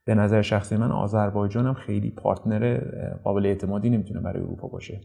به 0.05 0.15
نظر 0.15 0.43
شخصی 0.43 0.77
من 0.77 0.91
آذربایجان 0.91 1.67
هم 1.67 1.75
خیلی 1.75 2.11
پارتنر 2.11 2.81
قابل 3.25 3.47
اعتمادی 3.47 3.91
نمی‌تونه 3.91 4.21
برای 4.21 4.43
اروپا 4.43 4.69
باشه. 4.69 5.01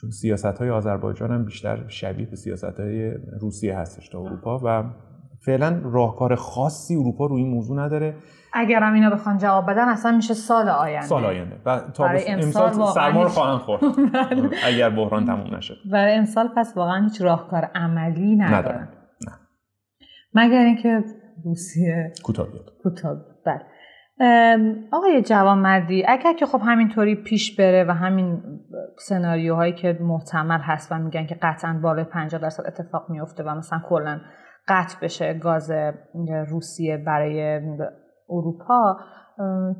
چون 0.00 0.10
سیاست 0.10 0.58
های 0.58 0.70
آذربایجان 0.70 1.30
هم 1.30 1.44
بیشتر 1.44 1.88
شبیه 1.88 2.26
به 2.26 2.36
سیاست 2.36 2.80
های 2.80 3.10
روسیه 3.40 3.78
هستش 3.78 4.08
تا 4.08 4.20
اروپا 4.20 4.60
و 4.64 4.90
فعلا 5.46 5.80
راهکار 5.84 6.34
خاصی 6.34 6.96
اروپا 6.96 7.26
روی 7.26 7.42
این 7.42 7.50
موضوع 7.50 7.78
نداره. 7.78 8.14
اگر 8.54 8.82
هم 8.82 8.94
اینا 8.94 9.10
بخوان 9.10 9.38
جواب 9.38 9.70
بدن 9.70 9.88
اصلا 9.88 10.12
میشه 10.12 10.34
سال 10.34 10.68
آینده. 10.68 11.06
سال 11.06 11.24
آینده. 11.24 11.56
و 11.66 11.80
تا 11.94 12.08
امسال 12.26 12.72
سرما 12.72 13.22
رو 13.22 13.28
خواهند 13.28 13.58
خورد. 13.58 13.82
بله. 14.12 14.50
اگر 14.66 14.90
بحران 14.90 15.26
تموم 15.26 15.56
نشد 15.56 15.76
برای 15.92 16.14
امسال 16.14 16.48
پس 16.56 16.72
واقعا 16.76 17.02
هیچ 17.02 17.22
راهکار 17.22 17.70
عملی 17.74 18.36
ندارن. 18.36 18.88
نه. 19.26 19.32
مگر 20.34 20.64
اینکه 20.64 21.04
روسیه 21.44 22.12
کوتاه 22.22 22.46
بیاد. 22.50 22.72
کوتاه 22.82 23.16
بله. 23.46 23.60
آقای 24.92 25.22
جوانمردی 25.22 26.04
اگر 26.08 26.32
که 26.32 26.46
خب 26.46 26.60
همینطوری 26.66 27.14
پیش 27.14 27.56
بره 27.56 27.84
و 27.88 27.90
همین 27.90 28.42
سناریوهایی 28.98 29.72
که 29.72 29.98
محتمل 30.00 30.60
هست 30.60 30.92
و 30.92 30.98
میگن 30.98 31.26
که 31.26 31.34
قطعا 31.42 31.80
بالای 31.82 32.04
50 32.04 32.40
درصد 32.40 32.66
اتفاق 32.66 33.10
میفته 33.10 33.42
و 33.42 33.54
مثلا 33.54 33.80
کلا 33.88 34.20
قطع 34.68 35.00
بشه 35.02 35.34
گاز 35.34 35.70
روسیه 36.48 36.96
برای 36.96 37.60
اروپا 38.28 38.96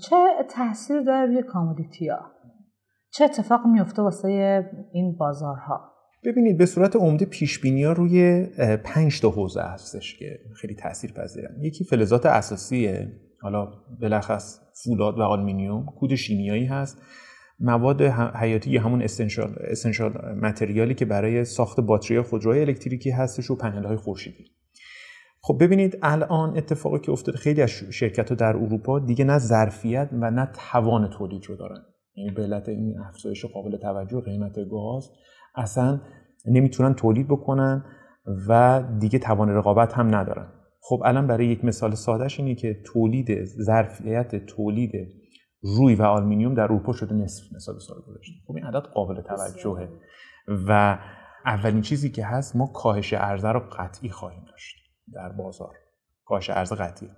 چه 0.08 0.16
تاثیر 0.50 1.00
داره 1.00 1.26
روی 1.26 1.42
کامودیتی 1.42 2.10
چه 3.10 3.24
اتفاق 3.24 3.60
میفته 3.66 4.02
واسه 4.02 4.28
این 4.92 5.16
بازارها؟ 5.16 5.94
ببینید 6.24 6.58
به 6.58 6.66
صورت 6.66 6.96
عمده 6.96 7.24
پیش 7.24 7.60
ها 7.64 7.92
روی 7.92 8.46
پنج 8.84 9.20
تا 9.20 9.30
حوزه 9.30 9.62
هستش 9.62 10.18
که 10.18 10.38
خیلی 10.60 10.74
تاثیر 10.74 11.12
پذیرن. 11.12 11.62
یکی 11.62 11.84
فلزات 11.84 12.26
اساسیه 12.26 13.12
حالا 13.40 13.72
بالاخص 14.00 14.60
فولاد 14.84 15.18
و 15.18 15.22
آلومینیوم 15.22 15.84
کود 15.84 16.14
شیمیایی 16.14 16.66
هست. 16.66 17.02
مواد 17.60 18.02
حیاتی 18.34 18.76
همون 18.76 19.02
essential 19.02 19.54
essential 19.60 20.12
material 20.42 20.89
ی 20.89 20.94
که 20.94 21.04
برای 21.04 21.44
ساخت 21.44 21.80
باتری 21.80 22.20
خودروهای 22.20 22.60
الکتریکی 22.60 23.10
هستش 23.10 23.50
و 23.50 23.56
پنل 23.56 23.84
های 23.84 23.96
خورشیدی. 23.96 24.44
خب 25.46 25.56
ببینید 25.60 25.98
الان 26.02 26.56
اتفاقی 26.56 26.98
که 26.98 27.12
افتاده 27.12 27.38
خیلی 27.38 27.62
از 27.62 27.70
شرکت 27.70 28.28
ها 28.28 28.34
در 28.34 28.56
اروپا 28.56 28.98
دیگه 28.98 29.24
نه 29.24 29.38
ظرفیت 29.38 30.08
و 30.12 30.30
نه 30.30 30.48
توان 30.70 31.10
تولید 31.10 31.46
رو 31.46 31.56
دارن. 31.56 31.82
یعنی 32.16 32.30
به 32.30 32.42
علت 32.42 32.68
این 32.68 32.98
افزایش 33.08 33.44
قابل 33.44 33.76
توجه 33.76 34.20
قیمت 34.20 34.54
گاز 34.70 35.10
اصلا 35.54 36.00
نمی‌تونن 36.46 36.94
تولید 36.94 37.28
بکنن 37.28 37.84
و 38.48 38.82
دیگه 38.98 39.18
توان 39.18 39.48
رقابت 39.48 39.92
هم 39.92 40.14
ندارن. 40.14 40.48
خب 40.80 41.02
الان 41.04 41.26
برای 41.26 41.46
یک 41.46 41.64
مثال 41.64 41.94
سادهش 41.94 42.40
اینه 42.40 42.54
که 42.54 42.82
تولید 42.86 43.44
ظرفیت 43.44 44.46
تولید 44.46 44.92
روی 45.62 45.94
و 45.94 46.02
آلومینیوم 46.02 46.54
در 46.54 46.62
اروپا 46.62 46.92
شده 46.92 47.14
نصف 47.14 47.44
نسبت 47.54 47.76
سال 47.78 47.96
گذشته. 48.06 48.34
خب 48.46 48.56
این 48.56 48.64
عدد 48.64 48.86
قابل 48.94 49.20
توجهه. 49.20 49.88
و 50.68 50.98
اولین 51.46 51.80
چیزی 51.80 52.10
که 52.10 52.26
هست 52.26 52.56
ما 52.56 52.66
کاهش 52.66 53.12
عرضه 53.12 53.48
رو 53.48 53.60
قطعی 53.60 54.08
خواهیم 54.08 54.44
داشت. 54.50 54.83
در 55.12 55.28
بازار. 55.28 55.74
کاهش 56.24 56.50
عرضه 56.50 56.72
قطعی. 56.72 57.08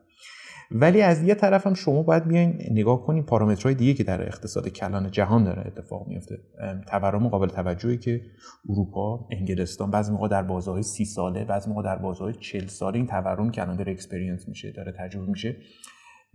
ولی 0.71 1.03
از 1.03 1.23
یه 1.23 1.35
طرف 1.35 1.67
هم 1.67 1.75
شما 1.75 2.03
باید 2.03 2.29
بیاین 2.29 2.59
نگاه 2.71 3.07
کنین 3.07 3.23
پارامترهای 3.23 3.75
دیگه 3.75 3.95
که 3.95 4.05
در 4.05 4.23
اقتصاد 4.23 4.69
کلان 4.69 5.11
جهان 5.11 5.45
داره 5.45 5.67
اتفاق 5.67 6.09
میفته. 6.09 6.39
تورم 6.89 7.29
قابل 7.29 7.47
توجهی 7.47 7.99
که 7.99 8.21
اروپا 8.69 9.29
انگلستان 9.33 9.91
بعضی 9.91 10.13
موقع 10.13 10.29
در 10.29 10.43
بازه‌های 10.43 10.83
سی 10.83 11.05
ساله 11.05 11.45
بعضی 11.45 11.71
موقع 11.71 11.83
در 11.83 11.97
بازه‌های 11.97 12.35
40 12.35 12.67
ساله 12.67 12.97
این 12.97 13.07
تورم 13.07 13.51
کلان 13.51 13.77
داره 13.77 13.93
experience 13.93 14.49
میشه 14.49 14.73
داره 14.73 14.93
تجربه 14.99 15.27
میشه 15.27 15.57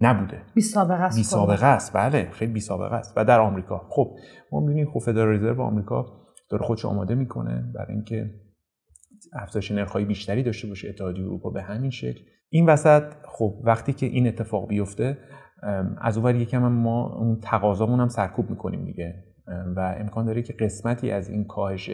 نبوده. 0.02 0.42
بی 0.56 0.62
سابقه 0.62 1.04
است. 1.04 1.18
بی 1.18 1.24
سابقه 1.24 1.66
است. 1.66 1.94
بله 1.94 2.30
خیلی 2.32 2.54
بی 2.54 2.60
سابقه 2.60 2.96
است. 2.96 3.14
و 3.18 3.26
در 3.26 3.40
آمریکا. 3.40 3.88
خب 3.90 4.16
ما 4.52 4.60
می‌بینیم 4.60 4.92
خب 4.92 5.00
فدرال 5.00 5.36
رزرو 5.36 5.62
آمریکا 5.62 6.06
داره 6.50 6.64
خودش 6.64 6.86
آماده 6.86 7.16
می‌کنه 7.16 7.72
برای 7.76 7.94
اینکه 7.94 8.30
افزایش 9.34 9.72
نرخ‌های 9.72 10.06
بیشتری 10.06 10.44
داشته 10.44 10.68
باشه 10.68 10.90
اتحادیه 10.90 11.26
اروپا 11.26 11.50
به 11.50 11.62
همین 11.62 11.92
شکل. 11.92 12.22
این 12.50 12.66
وسط 12.66 13.04
خب 13.26 13.62
وقتی 13.64 13.94
که 13.94 14.06
این 14.06 14.28
اتفاق 14.28 14.68
بیفته 14.68 15.18
از 16.02 16.18
اونور 16.18 16.36
یکم 16.36 16.68
ما 16.68 17.16
اون 17.16 17.40
تقاضامون 17.40 18.00
هم 18.00 18.08
سرکوب 18.08 18.50
می‌کنیم 18.50 18.86
دیگه. 18.86 19.24
و 19.76 19.96
امکان 20.00 20.26
داره 20.26 20.42
که 20.42 20.54
قسمتی 20.54 21.12
از 21.12 21.30
این 21.30 21.46
کاهش 21.46 21.90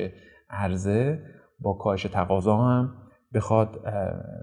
عرضه 0.50 1.20
با 1.60 1.74
کاهش 1.74 2.04
تقاضا 2.04 2.58
هم 2.58 2.94
بخواد 3.34 3.80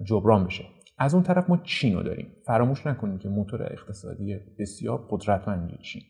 جبران 0.04 0.44
بشه. 0.44 0.64
از 0.98 1.14
اون 1.14 1.22
طرف 1.22 1.50
ما 1.50 1.56
چین 1.56 1.96
رو 1.96 2.02
داریم. 2.02 2.26
فراموش 2.46 2.86
نکنیم 2.86 3.18
که 3.18 3.28
موتور 3.28 3.62
اقتصادی 3.62 4.36
بسیار 4.58 5.06
قدرتمندی 5.10 5.78
چین. 5.82 6.02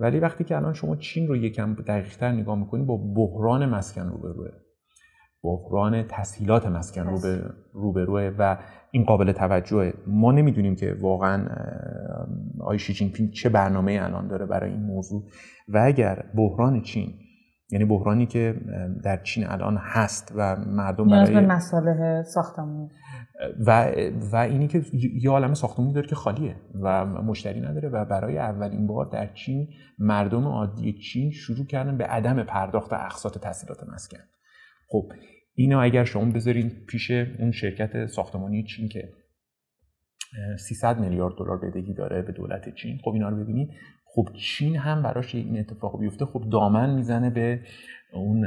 ولی 0.00 0.18
وقتی 0.18 0.44
که 0.44 0.56
الان 0.56 0.72
شما 0.72 0.96
چین 0.96 1.28
رو 1.28 1.36
یکم 1.36 1.74
دقیقتر 1.74 2.32
نگاه 2.32 2.58
می‌کنید 2.58 2.86
با 2.86 2.96
بحران 2.96 3.66
مسکن 3.66 4.06
روبروه. 4.08 4.50
بحران 5.42 6.02
تسهیلات 6.08 6.66
مسکن 6.66 7.06
رو 7.06 7.20
به 7.20 7.42
روبروه 7.72 8.32
و 8.38 8.58
این 8.90 9.04
قابل 9.04 9.32
توجهه. 9.32 9.94
ما 10.06 10.32
نمی‌دونیم 10.32 10.76
که 10.76 10.96
واقعا 11.00 11.46
آقای 12.60 12.78
شی 12.78 12.92
جین 12.92 13.10
پینگ 13.12 13.30
چه 13.30 13.48
برنامه 13.48 13.98
الان 14.02 14.28
داره 14.28 14.46
برای 14.46 14.70
این 14.70 14.82
موضوع. 14.82 15.22
و 15.68 15.82
اگر 15.84 16.24
بحران 16.34 16.82
چین 16.82 17.14
یعنی 17.72 17.84
بحرانی 17.84 18.26
که 18.26 18.54
در 19.04 19.22
چین 19.22 19.46
الان 19.46 19.76
هست 19.80 20.32
و 20.36 20.56
مردم 20.56 21.08
برای 21.08 21.34
به 21.34 21.40
مساله 21.40 22.22
ساختمون. 22.22 22.90
و 23.66 23.90
و 24.32 24.36
اینی 24.36 24.68
که 24.68 24.82
یه 25.22 25.30
عالم 25.30 25.54
ساختمونی 25.54 25.92
داره 25.92 26.06
که 26.06 26.14
خالیه 26.14 26.56
و 26.82 27.06
مشتری 27.06 27.60
نداره 27.60 27.88
و 27.88 28.04
برای 28.04 28.38
اولین 28.38 28.86
بار 28.86 29.06
در 29.12 29.26
چین 29.26 29.68
مردم 29.98 30.46
عادی 30.46 30.92
چین 30.92 31.30
شروع 31.30 31.66
کردن 31.66 31.96
به 31.96 32.04
عدم 32.04 32.42
پرداخت 32.42 32.92
اقساط 32.92 33.38
تسهیلات 33.38 33.88
مسکن. 33.88 34.18
خب 34.90 35.12
اینو 35.54 35.78
اگر 35.78 36.04
شما 36.04 36.24
بذارین 36.24 36.72
پیش 36.88 37.10
اون 37.10 37.52
شرکت 37.52 38.06
ساختمانی 38.06 38.64
چین 38.64 38.88
که 38.88 39.08
300 40.58 40.98
میلیارد 40.98 41.34
دلار 41.38 41.58
بدهی 41.58 41.94
داره 41.94 42.22
به 42.22 42.32
دولت 42.32 42.74
چین 42.74 42.98
خب 43.04 43.10
اینا 43.10 43.28
رو 43.28 43.36
ببینید. 43.36 43.70
خب 44.04 44.28
چین 44.34 44.76
هم 44.76 45.02
براش 45.02 45.34
این 45.34 45.58
اتفاق 45.58 46.00
بیفته. 46.00 46.24
خب 46.24 46.44
دامن 46.52 46.94
می‌زنه 46.94 47.30
به 47.30 47.60
اون 48.12 48.40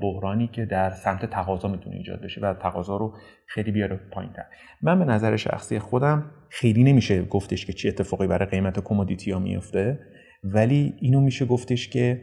بحرانی 0.00 0.48
که 0.48 0.64
در 0.64 0.90
سمت 0.90 1.26
تقاضا 1.26 1.68
می‌تونه 1.68 1.96
ایجاد 1.96 2.20
بشه 2.20 2.40
و 2.40 2.54
تقاضا 2.54 2.96
رو 2.96 3.14
خیلی 3.46 3.70
بیاره 3.70 4.00
پایین 4.10 4.32
تر 4.32 4.44
من 4.82 4.98
به 4.98 5.04
نظر 5.04 5.36
شخصی 5.36 5.78
خودم 5.78 6.30
خیلی 6.50 6.84
نمیشه 6.84 7.24
گفتش 7.24 7.66
که 7.66 7.72
چی 7.72 7.88
اتفاقی 7.88 8.26
برای 8.26 8.48
قیمت 8.48 8.80
کمودیتی 8.80 9.30
ها 9.30 9.38
میفته 9.38 9.98
ولی 10.44 10.94
اینو 11.00 11.20
میشه 11.20 11.44
گفتش 11.44 11.88
که 11.88 12.20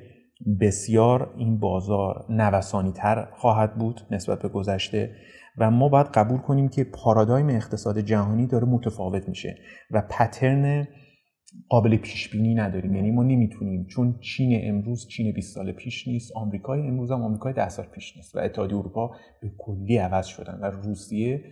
بسیار 0.61 1.33
این 1.37 1.59
بازار 1.59 2.25
نوسانی 2.29 2.91
تر 2.91 3.27
خواهد 3.31 3.75
بود 3.75 4.01
نسبت 4.11 4.41
به 4.41 4.49
گذشته 4.49 5.15
و 5.57 5.71
ما 5.71 5.89
باید 5.89 6.07
قبول 6.07 6.37
کنیم 6.37 6.69
که 6.69 6.83
پارادایم 6.83 7.49
اقتصاد 7.49 7.99
جهانی 7.99 8.47
داره 8.47 8.67
متفاوت 8.67 9.29
میشه 9.29 9.57
و 9.91 10.03
پترن 10.09 10.87
قابل 11.69 11.97
پیش 11.97 12.29
بینی 12.29 12.55
نداریم. 12.55 12.95
یعنی 12.95 13.11
ما 13.11 13.23
نمی‌تونیم 13.23 13.85
چون 13.85 14.19
چین 14.19 14.59
امروز 14.63 15.07
چین 15.07 15.33
20 15.33 15.55
سال 15.55 15.71
پیش 15.71 16.07
نیست 16.07 16.31
آمریکای 16.35 16.87
امروز 16.87 17.11
هم 17.11 17.21
آمریکای 17.21 17.53
10 17.53 17.69
سال 17.69 17.85
پیش 17.85 18.17
نیست 18.17 18.35
و 18.35 18.39
اتحادیه 18.39 18.77
اروپا 18.77 19.11
به 19.41 19.51
کلی 19.57 19.97
عوض 19.97 20.25
شدن 20.25 20.59
و 20.61 20.65
روسیه 20.65 21.43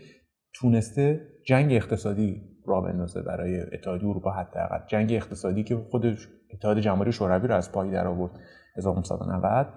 تونسته 0.53 1.21
جنگ 1.47 1.73
اقتصادی 1.73 2.41
را 2.65 2.81
بندازه 2.81 3.21
برای 3.21 3.59
اتحادیه 3.73 4.09
اروپا 4.09 4.31
حداقل. 4.31 4.79
جنگ 4.87 5.13
اقتصادی 5.13 5.63
که 5.63 5.75
خود 5.75 6.05
اتحاد 6.53 6.79
جماهیر 6.79 7.11
شوروی 7.11 7.47
رو 7.47 7.55
از 7.55 7.71
پای 7.71 7.91
در 7.91 8.07
آورد. 8.07 8.31
1990 8.77 9.67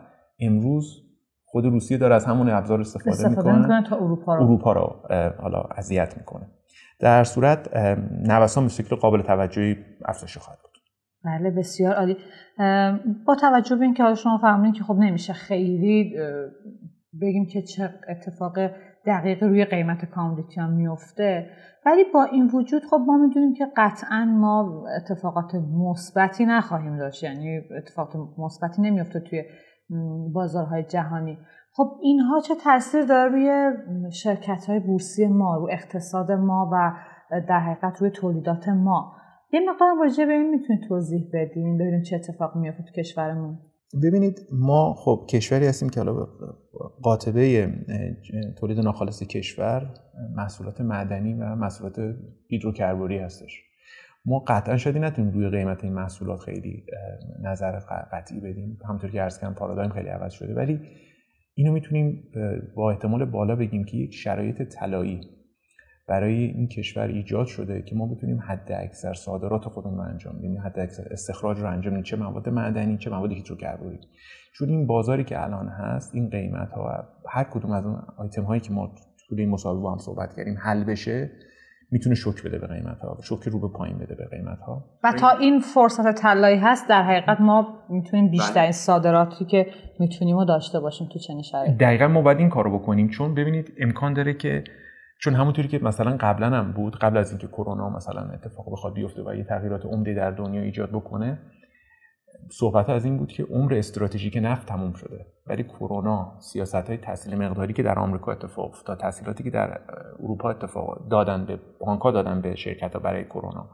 امروز 0.41 1.03
خود 1.45 1.65
روسیه 1.65 1.99
داره 1.99 2.15
از 2.15 2.25
همون 2.25 2.51
ابزار 2.51 2.81
استفاده, 2.81 3.11
استفاده 3.11 3.39
می‌کنه, 3.39 3.59
می‌کنه 3.59 3.85
تا 3.85 3.97
اروپا 3.97 4.35
رو. 4.35 4.43
اروپا 4.43 4.73
رو 4.73 5.01
حالا 5.43 5.61
اذیت 5.77 6.19
می‌کنه. 6.19 6.47
در 7.01 7.25
صورت 7.25 7.77
نوسان 8.29 8.65
به 8.65 8.71
شکل 8.71 8.97
قابل 8.97 9.23
توجهی 9.23 9.77
افزایش 10.05 10.39
خواهد 10.39 10.59
بود. 10.63 10.71
بله 11.25 11.51
بسیار 11.51 11.95
عالی. 11.95 12.17
با 13.27 13.35
توجه 13.41 13.77
به 13.77 13.85
اینکه 13.85 14.03
حالا 14.03 14.15
شما 14.15 14.39
فرمودین 14.39 14.73
که 14.73 14.85
خب 14.85 14.95
نمیشه 14.95 15.33
خیلی 15.33 16.15
بگیم 17.23 17.47
که 17.47 17.63
چه 17.63 17.95
اتفاق 18.09 18.59
دقیقی 19.07 19.47
روی 19.47 19.65
قیمت 19.65 20.05
کامودیتی 20.05 20.61
هم 20.61 20.73
میفته. 20.73 21.51
ولی 21.87 22.05
با 22.15 22.25
این 22.25 22.51
وجود 22.55 22.83
خب 22.91 23.01
ما 23.07 23.19
می‌دونیم 23.19 23.55
که 23.55 23.67
قطعا 23.77 24.25
ما 24.25 24.85
اتفاقات 24.97 25.55
مثبتی 25.55 26.47
نخواهیم 26.47 26.99
داشت. 26.99 27.23
یعنی 27.23 27.61
اتفاقات 27.79 28.17
مثبتی 28.39 28.83
نمیفته 28.83 29.21
توی 29.21 29.45
بازارهای 30.33 30.83
جهانی. 30.83 31.39
خب 31.73 31.99
اینها 32.03 32.41
چه 32.41 32.55
تاثیر 32.55 33.05
داره 33.05 33.31
روی 33.31 33.73
شرکت 34.11 34.65
های 34.69 34.81
بورسی 34.81 35.27
ما 35.27 35.57
رو 35.57 35.69
اقتصاد 35.73 36.33
ما 36.33 36.71
و 36.73 36.93
در 37.49 37.61
حقیقت 37.61 37.99
روی 38.01 38.11
تولیدات 38.11 38.69
ما؟ 38.69 39.13
یه 39.53 39.61
مقدار 39.71 39.97
راجع 40.01 40.25
به 40.25 40.33
این 40.33 40.51
می‌تونید 40.51 40.83
توضیح 40.89 41.31
بدین 41.33 41.79
ببینیم 41.79 42.03
چه 42.03 42.17
اتفاق 42.17 42.57
میفته 42.57 42.83
تو 42.83 42.93
کشورمون. 42.93 43.59
ببینید 44.03 44.47
ما 44.53 44.95
خب 44.95 45.27
کشوری 45.31 45.67
هستیم 45.67 45.89
که 45.89 46.01
حالا 46.01 46.29
قاطبه 47.03 47.73
تولید 48.59 48.79
ناخالص 48.79 49.23
کشور 49.23 49.95
محصولات 50.37 50.81
معدنی 50.81 51.35
و 51.35 51.55
محصولات 51.55 52.17
هیدروکربوری 52.49 53.19
هستش. 53.19 53.63
ما 54.25 54.39
قطعا 54.39 54.77
شدی 54.77 54.99
نتونیم 54.99 55.31
روی 55.31 55.49
قیمت 55.49 55.85
این 55.85 55.93
محصولات 55.93 56.41
خیلی 56.41 56.85
نظر 57.43 57.79
قطعی 58.13 58.41
بدیم. 58.41 58.79
همونطور 58.89 59.11
که 59.11 59.21
عرض 59.21 59.39
کردم 59.39 59.55
پارادایم 59.55 59.91
خیلی 59.91 60.09
عوض 60.09 60.33
شده. 60.33 60.55
ولی 60.55 60.81
اینو 61.55 61.73
می‌تونیم 61.73 62.25
با 62.77 62.91
احتمال 62.91 63.25
بالا 63.25 63.57
بگیم 63.57 63.85
که 63.85 63.97
یک 63.97 64.15
شرایط 64.15 64.63
طلایی 64.63 65.21
برای 66.11 66.45
این 66.45 66.69
کشور 66.69 67.07
ایجاد 67.07 67.47
شده 67.47 67.83
که 67.83 67.97
ما 67.97 68.07
بتونیم 68.07 68.41
حد 68.49 68.73
اکثر 68.73 69.15
صادرات 69.15 69.65
خودمون 69.65 69.99
رو 69.99 70.05
انجام 70.05 70.39
بدیم. 70.39 70.59
حد 70.59 70.79
اکثر 70.79 71.03
استخراج 71.11 71.61
رو 71.61 71.71
انجام 71.71 71.93
بدیم. 71.93 72.03
چه 72.03 72.17
مواد 72.17 72.49
معدنی 72.49 72.99
چه 72.99 73.11
مواد 73.11 73.33
هیدروکربوری 73.33 73.99
چون 74.55 74.69
این 74.69 74.87
بازاری 74.87 75.25
که 75.25 75.43
الان 75.43 75.69
هست 75.69 76.15
این 76.15 76.31
قیمت 76.31 76.73
ها 76.73 77.05
هر 77.29 77.45
کدوم 77.45 77.73
از 77.73 77.87
اون 77.87 78.03
آیتم 78.17 78.43
هایی 78.43 78.61
که 78.61 78.73
ما 78.73 78.95
توی 79.29 79.41
این 79.41 79.51
مصاحبه 79.51 79.81
با 79.81 79.93
هم 79.93 79.99
صحبت 79.99 80.37
کردیم 80.37 80.57
حل 80.63 80.85
بشه 80.85 81.31
می‌تونه 81.91 82.15
شوک 82.15 82.43
بده 82.43 82.59
به 82.59 82.67
قیمت 82.67 82.99
ها 83.01 83.19
شوک 83.23 83.49
رو 83.49 83.61
به 83.61 83.69
پایین 83.69 83.99
بده 83.99 84.15
به 84.15 84.25
قیمت 84.31 84.59
ها 84.61 84.85
و 85.05 85.13
تا 85.13 85.31
این 85.31 85.61
فرصت 85.61 86.15
طلایی 86.15 86.59
هست 86.59 86.89
در 86.89 87.03
حقیقت 87.03 87.41
ما 87.41 87.79
می‌تونیم 87.89 88.31
بیشترین 88.31 88.63
بله. 88.63 88.73
صادراتی 88.73 89.45
که 89.45 89.67
می‌تونیم 89.99 90.45
داشته 90.45 90.81
باشیم 90.81 91.09
تو 91.13 91.19
چنین 91.19 91.43
شرایطی. 91.43 91.77
دقیقا 91.77 92.09
ما 92.09 92.23
باید 92.23 92.39
این 92.39 92.49
کارو 92.49 92.79
بکنیم. 92.79 93.09
چون 93.09 93.35
ببینید 93.35 93.73
امکان 93.81 94.13
داره 94.13 94.35
که 94.35 94.65
چون 95.21 95.35
همونطوری 95.35 95.69
که 95.69 95.79
مثلا 95.79 96.17
قبلا 96.21 96.51
هم 96.51 96.73
بود 96.73 96.97
قبل 96.97 97.17
از 97.17 97.31
اینکه 97.31 97.47
کرونا 97.47 97.91
مثلا 97.91 98.21
اتفاق 98.21 98.73
بخواد 98.73 98.95
بیفته 98.95 99.23
و 99.23 99.35
یه 99.35 99.45
تغییرات 99.45 99.87
عمده 99.87 100.15
در 100.15 100.31
دنیا 100.31 100.63
ایجاد 100.63 100.91
بکنه 100.91 101.39
صحبت 102.51 102.91
از 102.91 103.05
این 103.05 103.19
بود 103.19 103.33
که 103.33 103.43
عمر 103.43 103.75
استراتژیک 103.75 104.39
نفت 104.43 104.67
تموم 104.67 104.93
شده. 104.93 105.27
ولی 105.47 105.63
کرونا 105.63 106.33
سیاست 106.39 106.75
های 106.75 106.97
تحصیل 106.97 107.35
مقداری 107.35 107.73
که 107.73 107.83
در 107.83 107.99
آمریکا 107.99 108.33
اتفاق 108.33 108.69
افتاد 108.69 108.99
تحصیلاتی 108.99 109.45
که 109.45 109.51
در 109.51 109.81
اروپا 110.23 110.51
اتفاق 110.51 111.09
دادن 111.09 111.45
به 111.45 111.61
بانک‌ها 111.81 112.11
دادن 112.11 112.41
به 112.41 112.55
شرکت 112.55 112.95
ها 112.95 113.01
برای 113.01 113.25
کرونا 113.25 113.71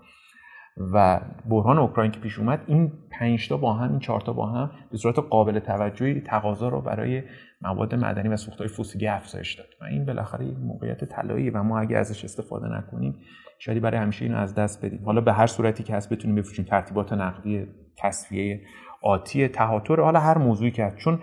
و 0.76 1.20
بحران 1.48 1.78
اوکراین 1.78 2.10
که 2.10 2.20
پیش 2.20 2.38
اومد 2.38 2.64
این 2.66 2.92
پنج 3.10 3.48
تا 3.48 3.56
با 3.56 3.72
هم 3.72 3.90
این 3.90 3.98
چهار 3.98 4.20
تا 4.20 4.32
با 4.32 4.46
هم 4.46 4.70
به 4.90 4.96
صورت 4.96 5.18
قابل 5.18 5.58
توجهی 5.58 6.20
تقاضا 6.20 6.68
رو 6.68 6.80
برای 6.80 7.22
مواد 7.62 7.94
معدنی 7.94 8.28
و 8.28 8.36
سوختهای 8.36 8.68
فسیلی 8.68 9.06
افزایش 9.06 9.54
داد. 9.54 9.66
و 9.80 9.84
این 9.84 10.04
بالاخره 10.04 10.46
یک 10.46 10.58
موقعیت 10.58 11.04
طلایی 11.04 11.50
و 11.50 11.62
ما 11.62 11.78
اگه 11.78 11.96
ازش 11.96 12.24
استفاده 12.24 12.68
نکنیم 12.68 13.14
شاید 13.58 13.82
برای 13.82 14.00
همیشه 14.00 14.24
اینو 14.24 14.36
از 14.36 14.54
دست 14.54 14.84
بدیم. 14.84 15.04
حالا 15.04 15.20
به 15.20 15.32
هر 15.32 15.46
صورتی 15.46 15.82
که 15.82 15.94
هست 15.94 16.12
بتونیم 16.12 16.36
بفروشیم 16.36 16.64
ترتیبات 16.64 17.12
نقدی 17.12 17.66
تصفیه 17.98 18.60
آتی 19.02 19.48
تهاتر 19.48 20.00
حالا 20.00 20.20
هر 20.20 20.38
موضوعی 20.38 20.70
که 20.70 20.92
چون 20.96 21.18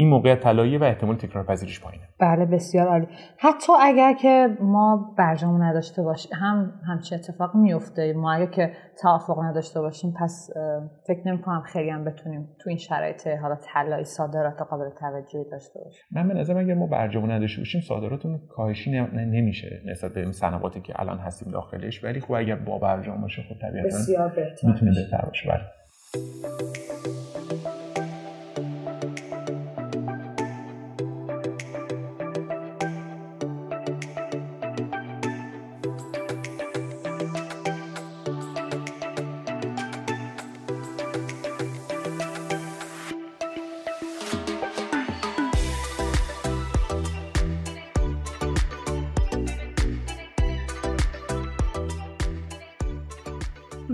این 0.00 0.08
موقعیت 0.08 0.40
طلایی 0.40 0.76
و 0.78 0.84
احتمال 0.84 1.16
تکرار 1.16 1.44
پذیریش 1.44 1.80
پایینه. 1.80 2.04
بله 2.20 2.44
بسیار 2.44 2.88
عالی. 2.88 3.06
حتی 3.38 3.72
اگر 3.80 4.12
که 4.12 4.48
ما 4.60 5.14
برجامو 5.18 5.62
نداشته 5.62 6.02
باشیم 6.02 6.32
هم 6.34 6.72
همچه 6.86 7.16
اتفاق 7.16 7.54
میفته 7.54 8.12
ما 8.12 8.32
اگر 8.32 8.50
که 8.50 8.72
توافق 9.02 9.42
نداشته 9.42 9.80
باشیم 9.80 10.14
پس 10.20 10.50
فکر 11.06 11.28
نمی 11.28 11.42
کنم 11.42 11.62
خیلی 11.66 11.90
هم 11.90 12.04
بتونیم 12.04 12.48
تو 12.60 12.70
این 12.70 12.78
شرایط 12.78 13.26
حالا 13.26 13.56
طلایی 13.74 14.04
صادرات 14.04 14.62
قابل 14.62 14.90
توجهی 15.00 15.44
داشته 15.50 15.80
باشیم. 15.84 16.02
من 16.12 16.28
به 16.28 16.34
نظرم 16.34 16.56
اگر 16.56 16.74
ما 16.74 16.86
برجامو 16.86 17.26
نداشته 17.26 17.60
باشیم 17.60 17.80
صادراتمون 17.80 18.40
کاهشی 18.48 18.90
نمیشه 19.14 19.80
نسبت 19.86 20.12
به 20.12 20.20
این 20.20 20.32
صنعاتی 20.32 20.80
که 20.80 21.00
الان 21.00 21.18
هستیم 21.18 21.52
داخلش. 21.52 22.04
ولی 22.04 22.20
خب 22.20 22.32
اگر 22.32 22.56
با 22.56 22.78
برجام 22.78 23.20
باشه 23.20 23.42
خب 23.42 23.68
طبیعتا 23.68 23.86
بسیار 23.86 24.28
بهتر. 24.28 24.68
می‌تونه 24.68 24.90
بهتر 24.90 25.24
باشه. 25.26 25.48
بله. 25.48 25.62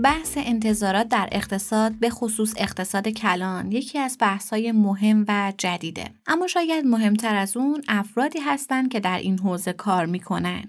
بحث 0.03 0.37
انتظارات 0.37 1.07
در 1.07 1.29
اقتصاد 1.31 1.91
به 1.99 2.09
خصوص 2.09 2.53
اقتصاد 2.57 3.07
کلان 3.07 3.71
یکی 3.71 3.99
از 3.99 4.17
بحث‌های 4.19 4.71
مهم 4.71 5.25
و 5.27 5.53
جدیده. 5.57 6.09
اما 6.27 6.47
شاید 6.47 6.85
مهمتر 6.85 7.35
از 7.35 7.57
اون 7.57 7.81
افرادی 7.87 8.39
هستند 8.39 8.91
که 8.91 8.99
در 8.99 9.17
این 9.17 9.39
حوزه 9.39 9.73
کار 9.73 10.05
می‌کنن. 10.05 10.63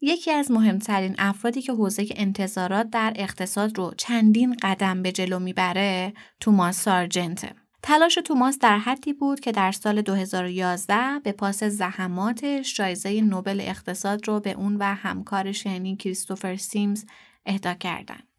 یکی 0.00 0.30
از 0.30 0.50
مهمترین 0.50 1.14
افرادی 1.18 1.62
که 1.62 1.72
حوزه 1.72 2.06
انتظارات 2.16 2.90
در 2.90 3.12
اقتصاد 3.16 3.78
رو 3.78 3.94
چندین 3.96 4.56
قدم 4.62 5.02
به 5.02 5.12
جلو 5.12 5.38
می‌بره 5.38 6.12
توماس 6.40 6.82
سارجنته 6.82 7.52
تلاش 7.82 8.14
توماس 8.14 8.58
در 8.58 8.78
حدی 8.78 9.12
بود 9.12 9.40
که 9.40 9.52
در 9.52 9.72
سال 9.72 10.02
2011 10.02 11.20
به 11.24 11.32
پاس 11.32 11.64
زحماتش 11.64 12.76
جایزه 12.76 13.20
نوبل 13.20 13.60
اقتصاد 13.60 14.28
رو 14.28 14.40
به 14.40 14.52
اون 14.52 14.76
و 14.76 14.82
همکارش 14.82 15.66
یعنی 15.66 15.96
کریستوفر 15.96 16.56
سیمز 16.56 17.04
اهدا 17.46 17.74
کردند. 17.74 18.29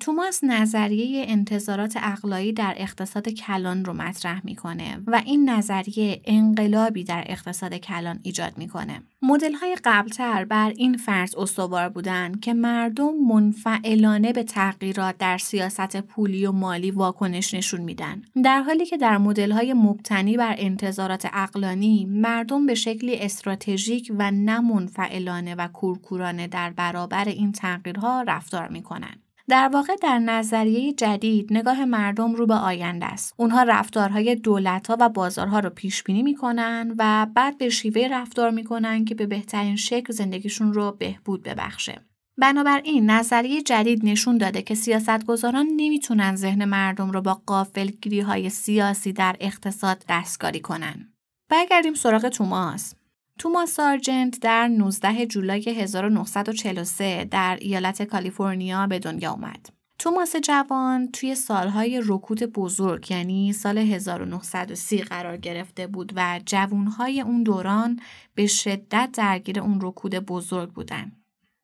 توماس 0.00 0.44
نظریه 0.44 1.24
انتظارات 1.28 1.96
اقلایی 2.02 2.52
در 2.52 2.74
اقتصاد 2.76 3.28
کلان 3.28 3.84
رو 3.84 3.92
مطرح 3.92 4.40
می‌کنه 4.44 5.02
و 5.06 5.22
این 5.26 5.50
نظریه 5.50 6.20
انقلابی 6.24 7.04
در 7.04 7.24
اقتصاد 7.26 7.74
کلان 7.74 8.20
ایجاد 8.22 8.58
می‌کنه. 8.58 9.02
مدل 9.22 9.54
های 9.54 9.76
قبلتر 9.84 10.44
بر 10.44 10.72
این 10.76 10.96
فرض 10.96 11.34
استوار 11.34 11.88
بودند 11.88 12.40
که 12.40 12.54
مردم 12.54 13.14
منفعلانه 13.28 14.32
به 14.32 14.42
تغییرات 14.42 15.18
در 15.18 15.38
سیاست 15.38 15.96
پولی 15.96 16.46
و 16.46 16.52
مالی 16.52 16.90
واکنش 16.90 17.54
نشون 17.54 17.80
میدن 17.80 18.22
در 18.44 18.62
حالی 18.62 18.86
که 18.86 18.96
در 18.96 19.18
مدل 19.18 19.52
های 19.52 19.72
مبتنی 19.72 20.36
بر 20.36 20.54
انتظارات 20.58 21.28
اقلانی 21.32 22.04
مردم 22.04 22.66
به 22.66 22.74
شکلی 22.74 23.16
استراتژیک 23.16 24.12
و 24.18 24.30
نه 24.30 24.60
منفعلانه 24.60 25.54
و 25.54 25.68
کورکورانه 25.68 26.46
در 26.46 26.70
برابر 26.70 27.24
این 27.24 27.52
تغییرها 27.52 28.22
رفتار 28.22 28.68
می‌کنن 28.68 29.14
در 29.48 29.70
واقع 29.72 29.96
در 30.02 30.18
نظریه 30.18 30.92
جدید 30.92 31.52
نگاه 31.52 31.84
مردم 31.84 32.34
رو 32.34 32.46
به 32.46 32.54
آینده 32.54 33.06
است. 33.06 33.34
اونها 33.36 33.62
رفتارهای 33.62 34.34
دولتها 34.34 34.96
و 35.00 35.08
بازارها 35.08 35.60
رو 35.60 35.70
پیش 35.70 36.02
بینی 36.02 36.22
می‌کنن 36.22 36.94
و 36.98 37.26
بعد 37.34 37.58
به 37.58 37.68
شیوه 37.68 38.08
رفتار 38.10 38.50
می‌کنن 38.50 39.04
که 39.04 39.14
به 39.14 39.26
بهترین 39.26 39.76
شکل 39.76 40.12
زندگیشون 40.12 40.72
رو 40.72 40.96
بهبود 40.98 41.42
ببخشه. 41.42 42.00
بنابراین 42.38 43.10
نظریه 43.10 43.62
جدید 43.62 44.00
نشون 44.04 44.38
داده 44.38 44.62
که 44.62 44.74
سیاستگزاران 44.74 45.66
نمی‌تونن 45.76 46.36
ذهن 46.36 46.64
مردم 46.64 47.10
رو 47.10 47.20
با 47.20 47.42
قافلگیری 47.46 48.20
های 48.20 48.50
سیاسی 48.50 49.12
در 49.12 49.36
اقتصاد 49.40 50.04
دستکاری 50.08 50.60
کنن. 50.60 51.12
برگردیم 51.50 51.94
سراغ 51.94 52.28
توماس. 52.28 52.94
توماس 53.38 53.70
سارجنت 53.70 54.40
در 54.40 54.68
19 54.68 55.26
جولای 55.26 55.62
1943 55.68 57.24
در 57.24 57.58
ایالت 57.60 58.02
کالیفرنیا 58.02 58.86
به 58.86 58.98
دنیا 58.98 59.30
آمد. 59.30 59.68
توماس 59.98 60.36
جوان 60.36 61.08
توی 61.08 61.34
سالهای 61.34 62.02
رکود 62.06 62.42
بزرگ 62.42 63.10
یعنی 63.10 63.52
سال 63.52 63.78
1930 63.78 64.98
قرار 64.98 65.36
گرفته 65.36 65.86
بود 65.86 66.12
و 66.16 66.40
جوانهای 66.46 67.20
اون 67.20 67.42
دوران 67.42 68.00
به 68.34 68.46
شدت 68.46 69.10
درگیر 69.12 69.60
اون 69.60 69.78
رکود 69.82 70.14
بزرگ 70.14 70.72
بودن. 70.72 71.12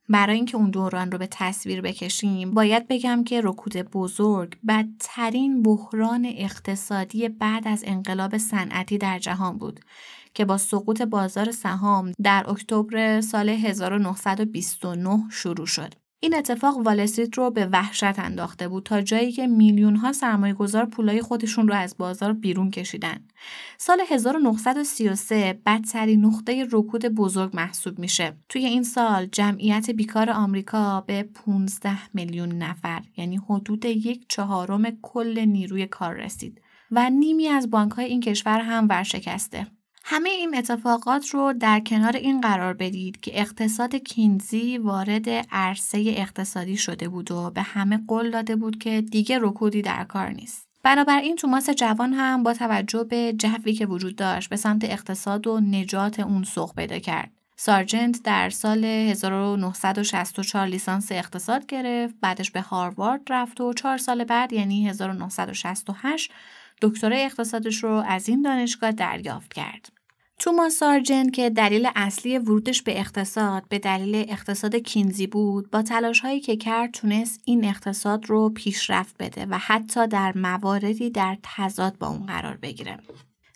برای 0.09 0.37
اینکه 0.37 0.57
اون 0.57 0.71
دوران 0.71 1.13
رو 1.13 1.19
به 1.19 1.29
تصویر 1.31 1.81
بکشیم 1.81 2.51
باید 2.51 2.89
بگم 2.89 3.25
که 3.25 3.41
رکود 3.45 3.77
بزرگ 3.77 4.57
بدترین 4.69 5.63
بحران 5.63 6.25
اقتصادی 6.37 7.29
بعد 7.29 7.69
از 7.69 7.85
انقلاب 7.87 8.39
صنعتی 8.39 8.99
در 8.99 9.19
جهان 9.19 9.59
بود 9.59 9.81
که 10.35 10.45
با 10.45 10.59
سقوط 10.59 11.03
بازار 11.03 11.51
سهام 11.51 12.13
در 12.23 12.45
اکتبر 12.49 13.21
سال 13.21 13.49
1929 13.49 15.23
شروع 15.31 15.67
شد. 15.67 15.95
این 16.25 16.35
اتفاق 16.35 16.79
والستریت 16.79 17.39
رو 17.39 17.51
به 17.51 17.67
وحشت 17.67 18.19
انداخته 18.19 18.69
بود 18.69 18.83
تا 18.83 19.01
جایی 19.01 19.33
که 19.33 19.47
میلیون 19.47 19.97
ها 19.97 20.13
سرمایه 20.13 20.55
گذار 20.55 20.85
پولای 20.85 21.23
خودشون 21.23 21.69
رو 21.69 21.75
از 21.75 21.97
بازار 21.99 22.33
بیرون 22.33 22.71
کشیدن. 22.71 23.17
سال 23.79 24.01
1933 24.11 25.61
بدترین 25.67 26.25
نقطه 26.25 26.67
رکود 26.73 27.07
بزرگ 27.07 27.51
محسوب 27.57 27.99
میشه. 27.99 28.37
توی 28.49 28.67
این 28.67 28.83
سال 28.83 29.27
جمعیت 29.27 29.91
بیکار 29.91 30.31
آمریکا 30.31 31.01
به 31.01 31.23
15 31.23 32.15
میلیون 32.15 32.49
نفر 32.49 33.03
یعنی 33.17 33.37
حدود 33.37 33.85
یک 33.85 34.25
چهارم 34.29 34.85
کل 35.03 35.45
نیروی 35.45 35.87
کار 35.87 36.15
رسید 36.15 36.61
و 36.91 37.11
نیمی 37.11 37.49
از 37.49 37.71
بانک 37.71 37.93
های 37.93 38.07
این 38.07 38.21
کشور 38.21 38.61
هم 38.61 38.87
ورشکسته. 38.91 39.67
همه 40.07 40.31
این 40.31 40.57
اتفاقات 40.57 41.29
رو 41.29 41.53
در 41.53 41.81
کنار 41.81 42.17
این 42.17 42.41
قرار 42.41 42.75
بدید 42.75 43.21
که 43.21 43.41
اقتصاد 43.41 43.95
کینزی 43.95 44.79
وارد 44.79 45.29
عرصه 45.51 46.15
اقتصادی 46.17 46.77
شده 46.77 47.09
بود 47.09 47.31
و 47.31 47.51
به 47.51 47.63
همه 47.63 48.01
قول 48.09 48.31
داده 48.31 48.57
بود 48.57 48.79
که 48.79 49.01
دیگه 49.01 49.39
رکودی 49.41 49.83
در 49.83 50.05
کار 50.05 50.29
نیست. 50.31 50.69
بنابراین 50.83 51.37
توماس 51.37 51.71
جوان 51.71 52.13
هم 52.13 52.43
با 52.43 52.55
توجه 52.55 53.05
به 53.05 53.33
جوی 53.33 53.73
که 53.73 53.87
وجود 53.87 54.17
داشت 54.17 54.49
به 54.49 54.57
سمت 54.57 54.85
اقتصاد 54.85 55.47
و 55.47 55.61
نجات 55.61 56.21
اون 56.21 56.45
سوق 56.45 56.75
پیدا 56.75 56.99
کرد. 56.99 57.31
سارجنت 57.57 58.23
در 58.23 58.51
سال 58.51 58.85
1964 58.85 60.67
لیسانس 60.67 61.13
اقتصاد 61.13 61.67
گرفت، 61.67 62.15
بعدش 62.21 62.51
به 62.51 62.61
هاروارد 62.61 63.21
رفت 63.31 63.61
و 63.61 63.73
چهار 63.73 63.99
سال 63.99 64.25
بعد 64.25 64.53
یعنی 64.53 64.89
1968 64.89 66.33
دکترای 66.83 67.25
اقتصادش 67.25 67.85
رو 67.85 67.91
از 67.91 68.29
این 68.29 68.43
دانشگاه 68.43 68.93
دریافت 68.93 69.53
کرد. 69.53 69.94
توماس 70.45 70.73
سارجنت 70.73 71.33
که 71.33 71.51
دلیل 71.51 71.89
اصلی 71.97 72.39
ورودش 72.39 72.83
به 72.83 73.01
اقتصاد 73.01 73.63
به 73.69 73.79
دلیل 73.79 74.27
اقتصاد 74.29 74.77
کینزی 74.77 75.27
بود 75.27 75.71
با 75.71 75.83
تلاش 75.83 76.21
هایی 76.21 76.41
که 76.41 76.57
کرد 76.57 76.91
تونست 76.91 77.41
این 77.45 77.65
اقتصاد 77.65 78.31
رو 78.31 78.51
پیشرفت 78.51 79.17
بده 79.19 79.47
و 79.47 79.59
حتی 79.59 80.07
در 80.07 80.33
مواردی 80.39 81.11
در 81.11 81.37
تضاد 81.43 81.99
با 81.99 82.09
اون 82.09 82.27
قرار 82.27 82.57
بگیره. 82.57 82.99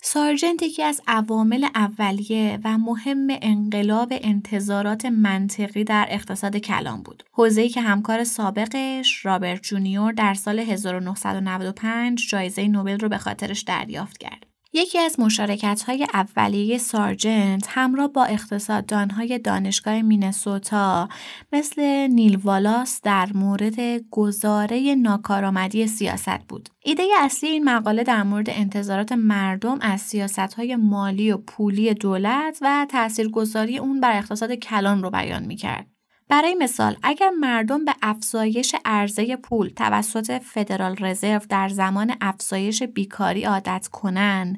سارجنت 0.01 0.63
یکی 0.63 0.83
از 0.83 1.01
عوامل 1.07 1.67
اولیه 1.75 2.59
و 2.63 2.77
مهم 2.77 3.27
انقلاب 3.29 4.09
انتظارات 4.11 5.05
منطقی 5.05 5.83
در 5.83 6.07
اقتصاد 6.09 6.57
کلان 6.57 7.03
بود. 7.03 7.23
حوزه‌ای 7.31 7.69
که 7.69 7.81
همکار 7.81 8.23
سابقش 8.23 9.25
رابرت 9.25 9.61
جونیور 9.61 10.11
در 10.11 10.33
سال 10.33 10.59
1995 10.59 12.29
جایزه 12.29 12.67
نوبل 12.67 12.99
رو 12.99 13.09
به 13.09 13.17
خاطرش 13.17 13.61
دریافت 13.61 14.17
کرد. 14.17 14.45
یکی 14.73 14.99
از 14.99 15.19
مشارکت 15.19 15.83
های 15.87 16.07
اولیه 16.13 16.77
سارجنت 16.77 17.65
همراه 17.69 18.07
با 18.07 18.25
اقتصاددانهای 18.25 19.39
دانشگاه 19.39 20.01
مینسوتا 20.01 21.09
مثل 21.53 22.07
نیل 22.07 22.35
والاس 22.35 23.01
در 23.03 23.29
مورد 23.33 23.79
گزاره 24.11 24.95
ناکارآمدی 24.95 25.87
سیاست 25.87 26.47
بود. 26.47 26.69
ایده 26.83 27.03
اصلی 27.19 27.49
این 27.49 27.63
مقاله 27.63 28.03
در 28.03 28.23
مورد 28.23 28.49
انتظارات 28.49 29.11
مردم 29.11 29.77
از 29.81 30.01
سیاست 30.01 30.39
های 30.39 30.75
مالی 30.75 31.31
و 31.31 31.37
پولی 31.37 31.93
دولت 31.93 32.57
و 32.61 32.87
تاثیرگذاری 32.91 33.77
اون 33.77 33.99
بر 33.99 34.17
اقتصاد 34.17 34.53
کلان 34.53 35.03
رو 35.03 35.09
بیان 35.09 35.45
می 35.45 35.55
کرد. 35.55 35.98
برای 36.29 36.55
مثال 36.55 36.97
اگر 37.03 37.29
مردم 37.29 37.85
به 37.85 37.93
افزایش 38.01 38.75
عرضه 38.85 39.35
پول 39.35 39.69
توسط 39.69 40.41
فدرال 40.41 40.95
رزرو 40.99 41.41
در 41.49 41.69
زمان 41.69 42.15
افزایش 42.21 42.83
بیکاری 42.83 43.43
عادت 43.43 43.87
کنن 43.91 44.57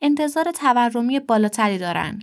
انتظار 0.00 0.52
تورمی 0.52 1.20
بالاتری 1.20 1.78
دارن 1.78 2.18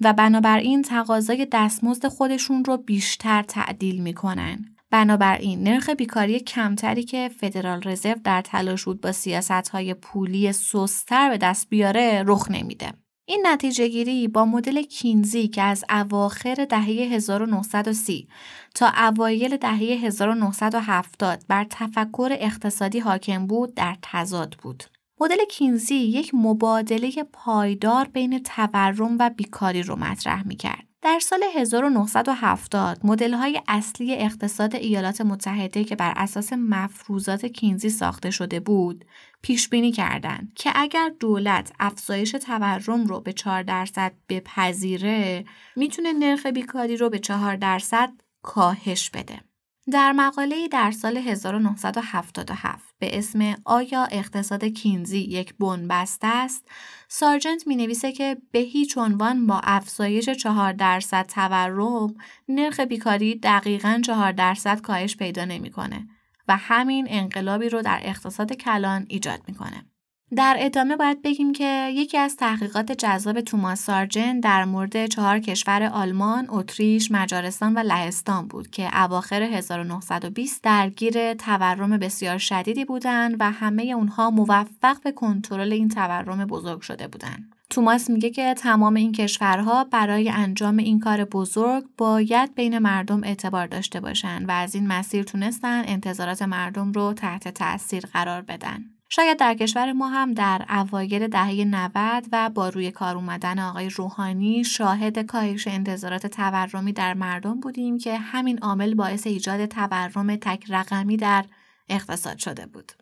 و 0.00 0.12
بنابراین 0.12 0.82
تقاضای 0.82 1.46
دستمزد 1.52 2.08
خودشون 2.08 2.64
رو 2.64 2.76
بیشتر 2.76 3.42
تعدیل 3.42 4.02
می‌کنن. 4.02 4.64
بنابراین 4.90 5.62
نرخ 5.62 5.90
بیکاری 5.90 6.40
کمتری 6.40 7.02
که 7.02 7.30
فدرال 7.40 7.82
رزرو 7.84 8.18
در 8.24 8.40
تلاش 8.40 8.84
بود 8.84 9.00
با 9.00 9.12
سیاست 9.12 9.68
های 9.68 9.94
پولی 9.94 10.52
سستر 10.52 11.30
به 11.30 11.38
دست 11.38 11.68
بیاره 11.68 12.24
رخ 12.26 12.50
نمیده. 12.50 12.92
این 13.32 13.46
نتیجه 13.46 13.88
گیری 13.88 14.28
با 14.28 14.44
مدل 14.44 14.82
کینزی 14.82 15.48
که 15.48 15.62
از 15.62 15.84
اواخر 15.90 16.54
دهه 16.70 16.86
1930 16.86 18.28
تا 18.74 18.92
اوایل 18.96 19.56
دهه 19.56 19.78
1970 19.78 21.44
بر 21.48 21.66
تفکر 21.70 22.36
اقتصادی 22.40 22.98
حاکم 22.98 23.46
بود 23.46 23.74
در 23.74 23.96
تضاد 24.02 24.56
بود. 24.62 24.84
مدل 25.20 25.44
کینزی 25.50 25.94
یک 25.94 26.34
مبادله 26.34 27.10
پایدار 27.32 28.08
بین 28.08 28.42
تورم 28.42 29.16
و 29.18 29.30
بیکاری 29.36 29.82
رو 29.82 29.96
مطرح 29.96 30.46
می 30.46 30.56
کرد. 30.56 30.91
در 31.02 31.18
سال 31.18 31.42
1970 31.54 33.00
مدل 33.04 33.34
های 33.34 33.62
اصلی 33.68 34.14
اقتصاد 34.14 34.76
ایالات 34.76 35.20
متحده 35.20 35.84
که 35.84 35.96
بر 35.96 36.12
اساس 36.16 36.52
مفروضات 36.52 37.46
کینزی 37.46 37.90
ساخته 37.90 38.30
شده 38.30 38.60
بود 38.60 39.04
پیش 39.42 39.68
بینی 39.68 39.92
کردند 39.92 40.52
که 40.54 40.70
اگر 40.74 41.10
دولت 41.20 41.72
افزایش 41.80 42.30
تورم 42.30 43.06
رو 43.06 43.20
به 43.20 43.32
4 43.32 43.62
درصد 43.62 44.12
بپذیره 44.28 45.44
می‌تونه 45.76 46.12
نرخ 46.12 46.46
بیکاری 46.46 46.96
رو 46.96 47.10
به 47.10 47.18
4 47.18 47.56
درصد 47.56 48.12
کاهش 48.42 49.10
بده. 49.10 49.40
در 49.90 50.12
مقاله 50.12 50.68
در 50.68 50.90
سال 50.90 51.16
1977 51.16 52.94
به 52.98 53.18
اسم 53.18 53.54
آیا 53.64 54.04
اقتصاد 54.04 54.64
کینزی 54.64 55.18
یک 55.18 55.54
بنبست 55.54 56.20
است 56.22 56.68
سارجنت 57.08 57.66
می 57.66 57.76
نویسه 57.76 58.12
که 58.12 58.36
به 58.50 58.58
هیچ 58.58 58.98
عنوان 58.98 59.46
با 59.46 59.60
افزایش 59.64 60.28
4 60.28 60.72
درصد 60.72 61.26
تورم 61.26 62.14
نرخ 62.48 62.80
بیکاری 62.80 63.34
دقیقا 63.34 64.02
4 64.04 64.32
درصد 64.32 64.80
کاهش 64.80 65.16
پیدا 65.16 65.44
نمی‌کنه 65.44 66.08
و 66.48 66.56
همین 66.56 67.06
انقلابی 67.10 67.68
رو 67.68 67.82
در 67.82 68.00
اقتصاد 68.02 68.52
کلان 68.52 69.06
ایجاد 69.08 69.40
می‌کنه. 69.48 69.91
در 70.36 70.56
ادامه 70.58 70.96
باید 70.96 71.22
بگیم 71.22 71.52
که 71.52 71.90
یکی 71.94 72.18
از 72.18 72.36
تحقیقات 72.36 72.92
جذاب 72.92 73.40
توماس 73.40 73.84
سارجن 73.84 74.40
در 74.40 74.64
مورد 74.64 75.06
چهار 75.06 75.38
کشور 75.38 75.82
آلمان، 75.82 76.46
اتریش، 76.48 77.10
مجارستان 77.10 77.74
و 77.74 77.78
لهستان 77.78 78.48
بود 78.48 78.70
که 78.70 79.02
اواخر 79.02 79.42
1920 79.42 80.62
درگیر 80.62 81.34
تورم 81.34 81.98
بسیار 81.98 82.38
شدیدی 82.38 82.84
بودند 82.84 83.36
و 83.40 83.50
همه 83.50 83.82
اونها 83.82 84.30
موفق 84.30 85.02
به 85.04 85.12
کنترل 85.12 85.72
این 85.72 85.88
تورم 85.88 86.44
بزرگ 86.44 86.80
شده 86.80 87.08
بودند. 87.08 87.52
توماس 87.70 88.10
میگه 88.10 88.30
که 88.30 88.54
تمام 88.54 88.94
این 88.94 89.12
کشورها 89.12 89.84
برای 89.84 90.30
انجام 90.30 90.76
این 90.76 91.00
کار 91.00 91.24
بزرگ 91.24 91.84
باید 91.98 92.54
بین 92.54 92.78
مردم 92.78 93.24
اعتبار 93.24 93.66
داشته 93.66 94.00
باشند 94.00 94.48
و 94.48 94.52
از 94.52 94.74
این 94.74 94.86
مسیر 94.86 95.22
تونستن 95.24 95.82
انتظارات 95.86 96.42
مردم 96.42 96.92
رو 96.92 97.12
تحت 97.12 97.48
تاثیر 97.48 98.06
قرار 98.06 98.42
بدن. 98.42 98.91
شاید 99.14 99.38
در 99.38 99.54
کشور 99.54 99.92
ما 99.92 100.08
هم 100.08 100.34
در 100.34 100.66
اوایل 100.68 101.28
دهه 101.28 101.64
90 101.64 102.26
و 102.32 102.50
با 102.50 102.68
روی 102.68 102.90
کار 102.90 103.16
اومدن 103.16 103.58
آقای 103.58 103.88
روحانی 103.88 104.64
شاهد 104.64 105.18
کاهش 105.18 105.68
انتظارات 105.68 106.26
تورمی 106.26 106.92
در 106.92 107.14
مردم 107.14 107.60
بودیم 107.60 107.98
که 107.98 108.18
همین 108.18 108.58
عامل 108.58 108.94
باعث 108.94 109.26
ایجاد 109.26 109.66
تورم 109.66 110.36
تک 110.36 110.64
رقمی 110.68 111.16
در 111.16 111.44
اقتصاد 111.88 112.38
شده 112.38 112.66
بود. 112.66 112.92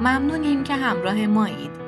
ممنونیم 0.00 0.64
که 0.64 0.74
همراه 0.74 1.26
مایید. 1.26 1.79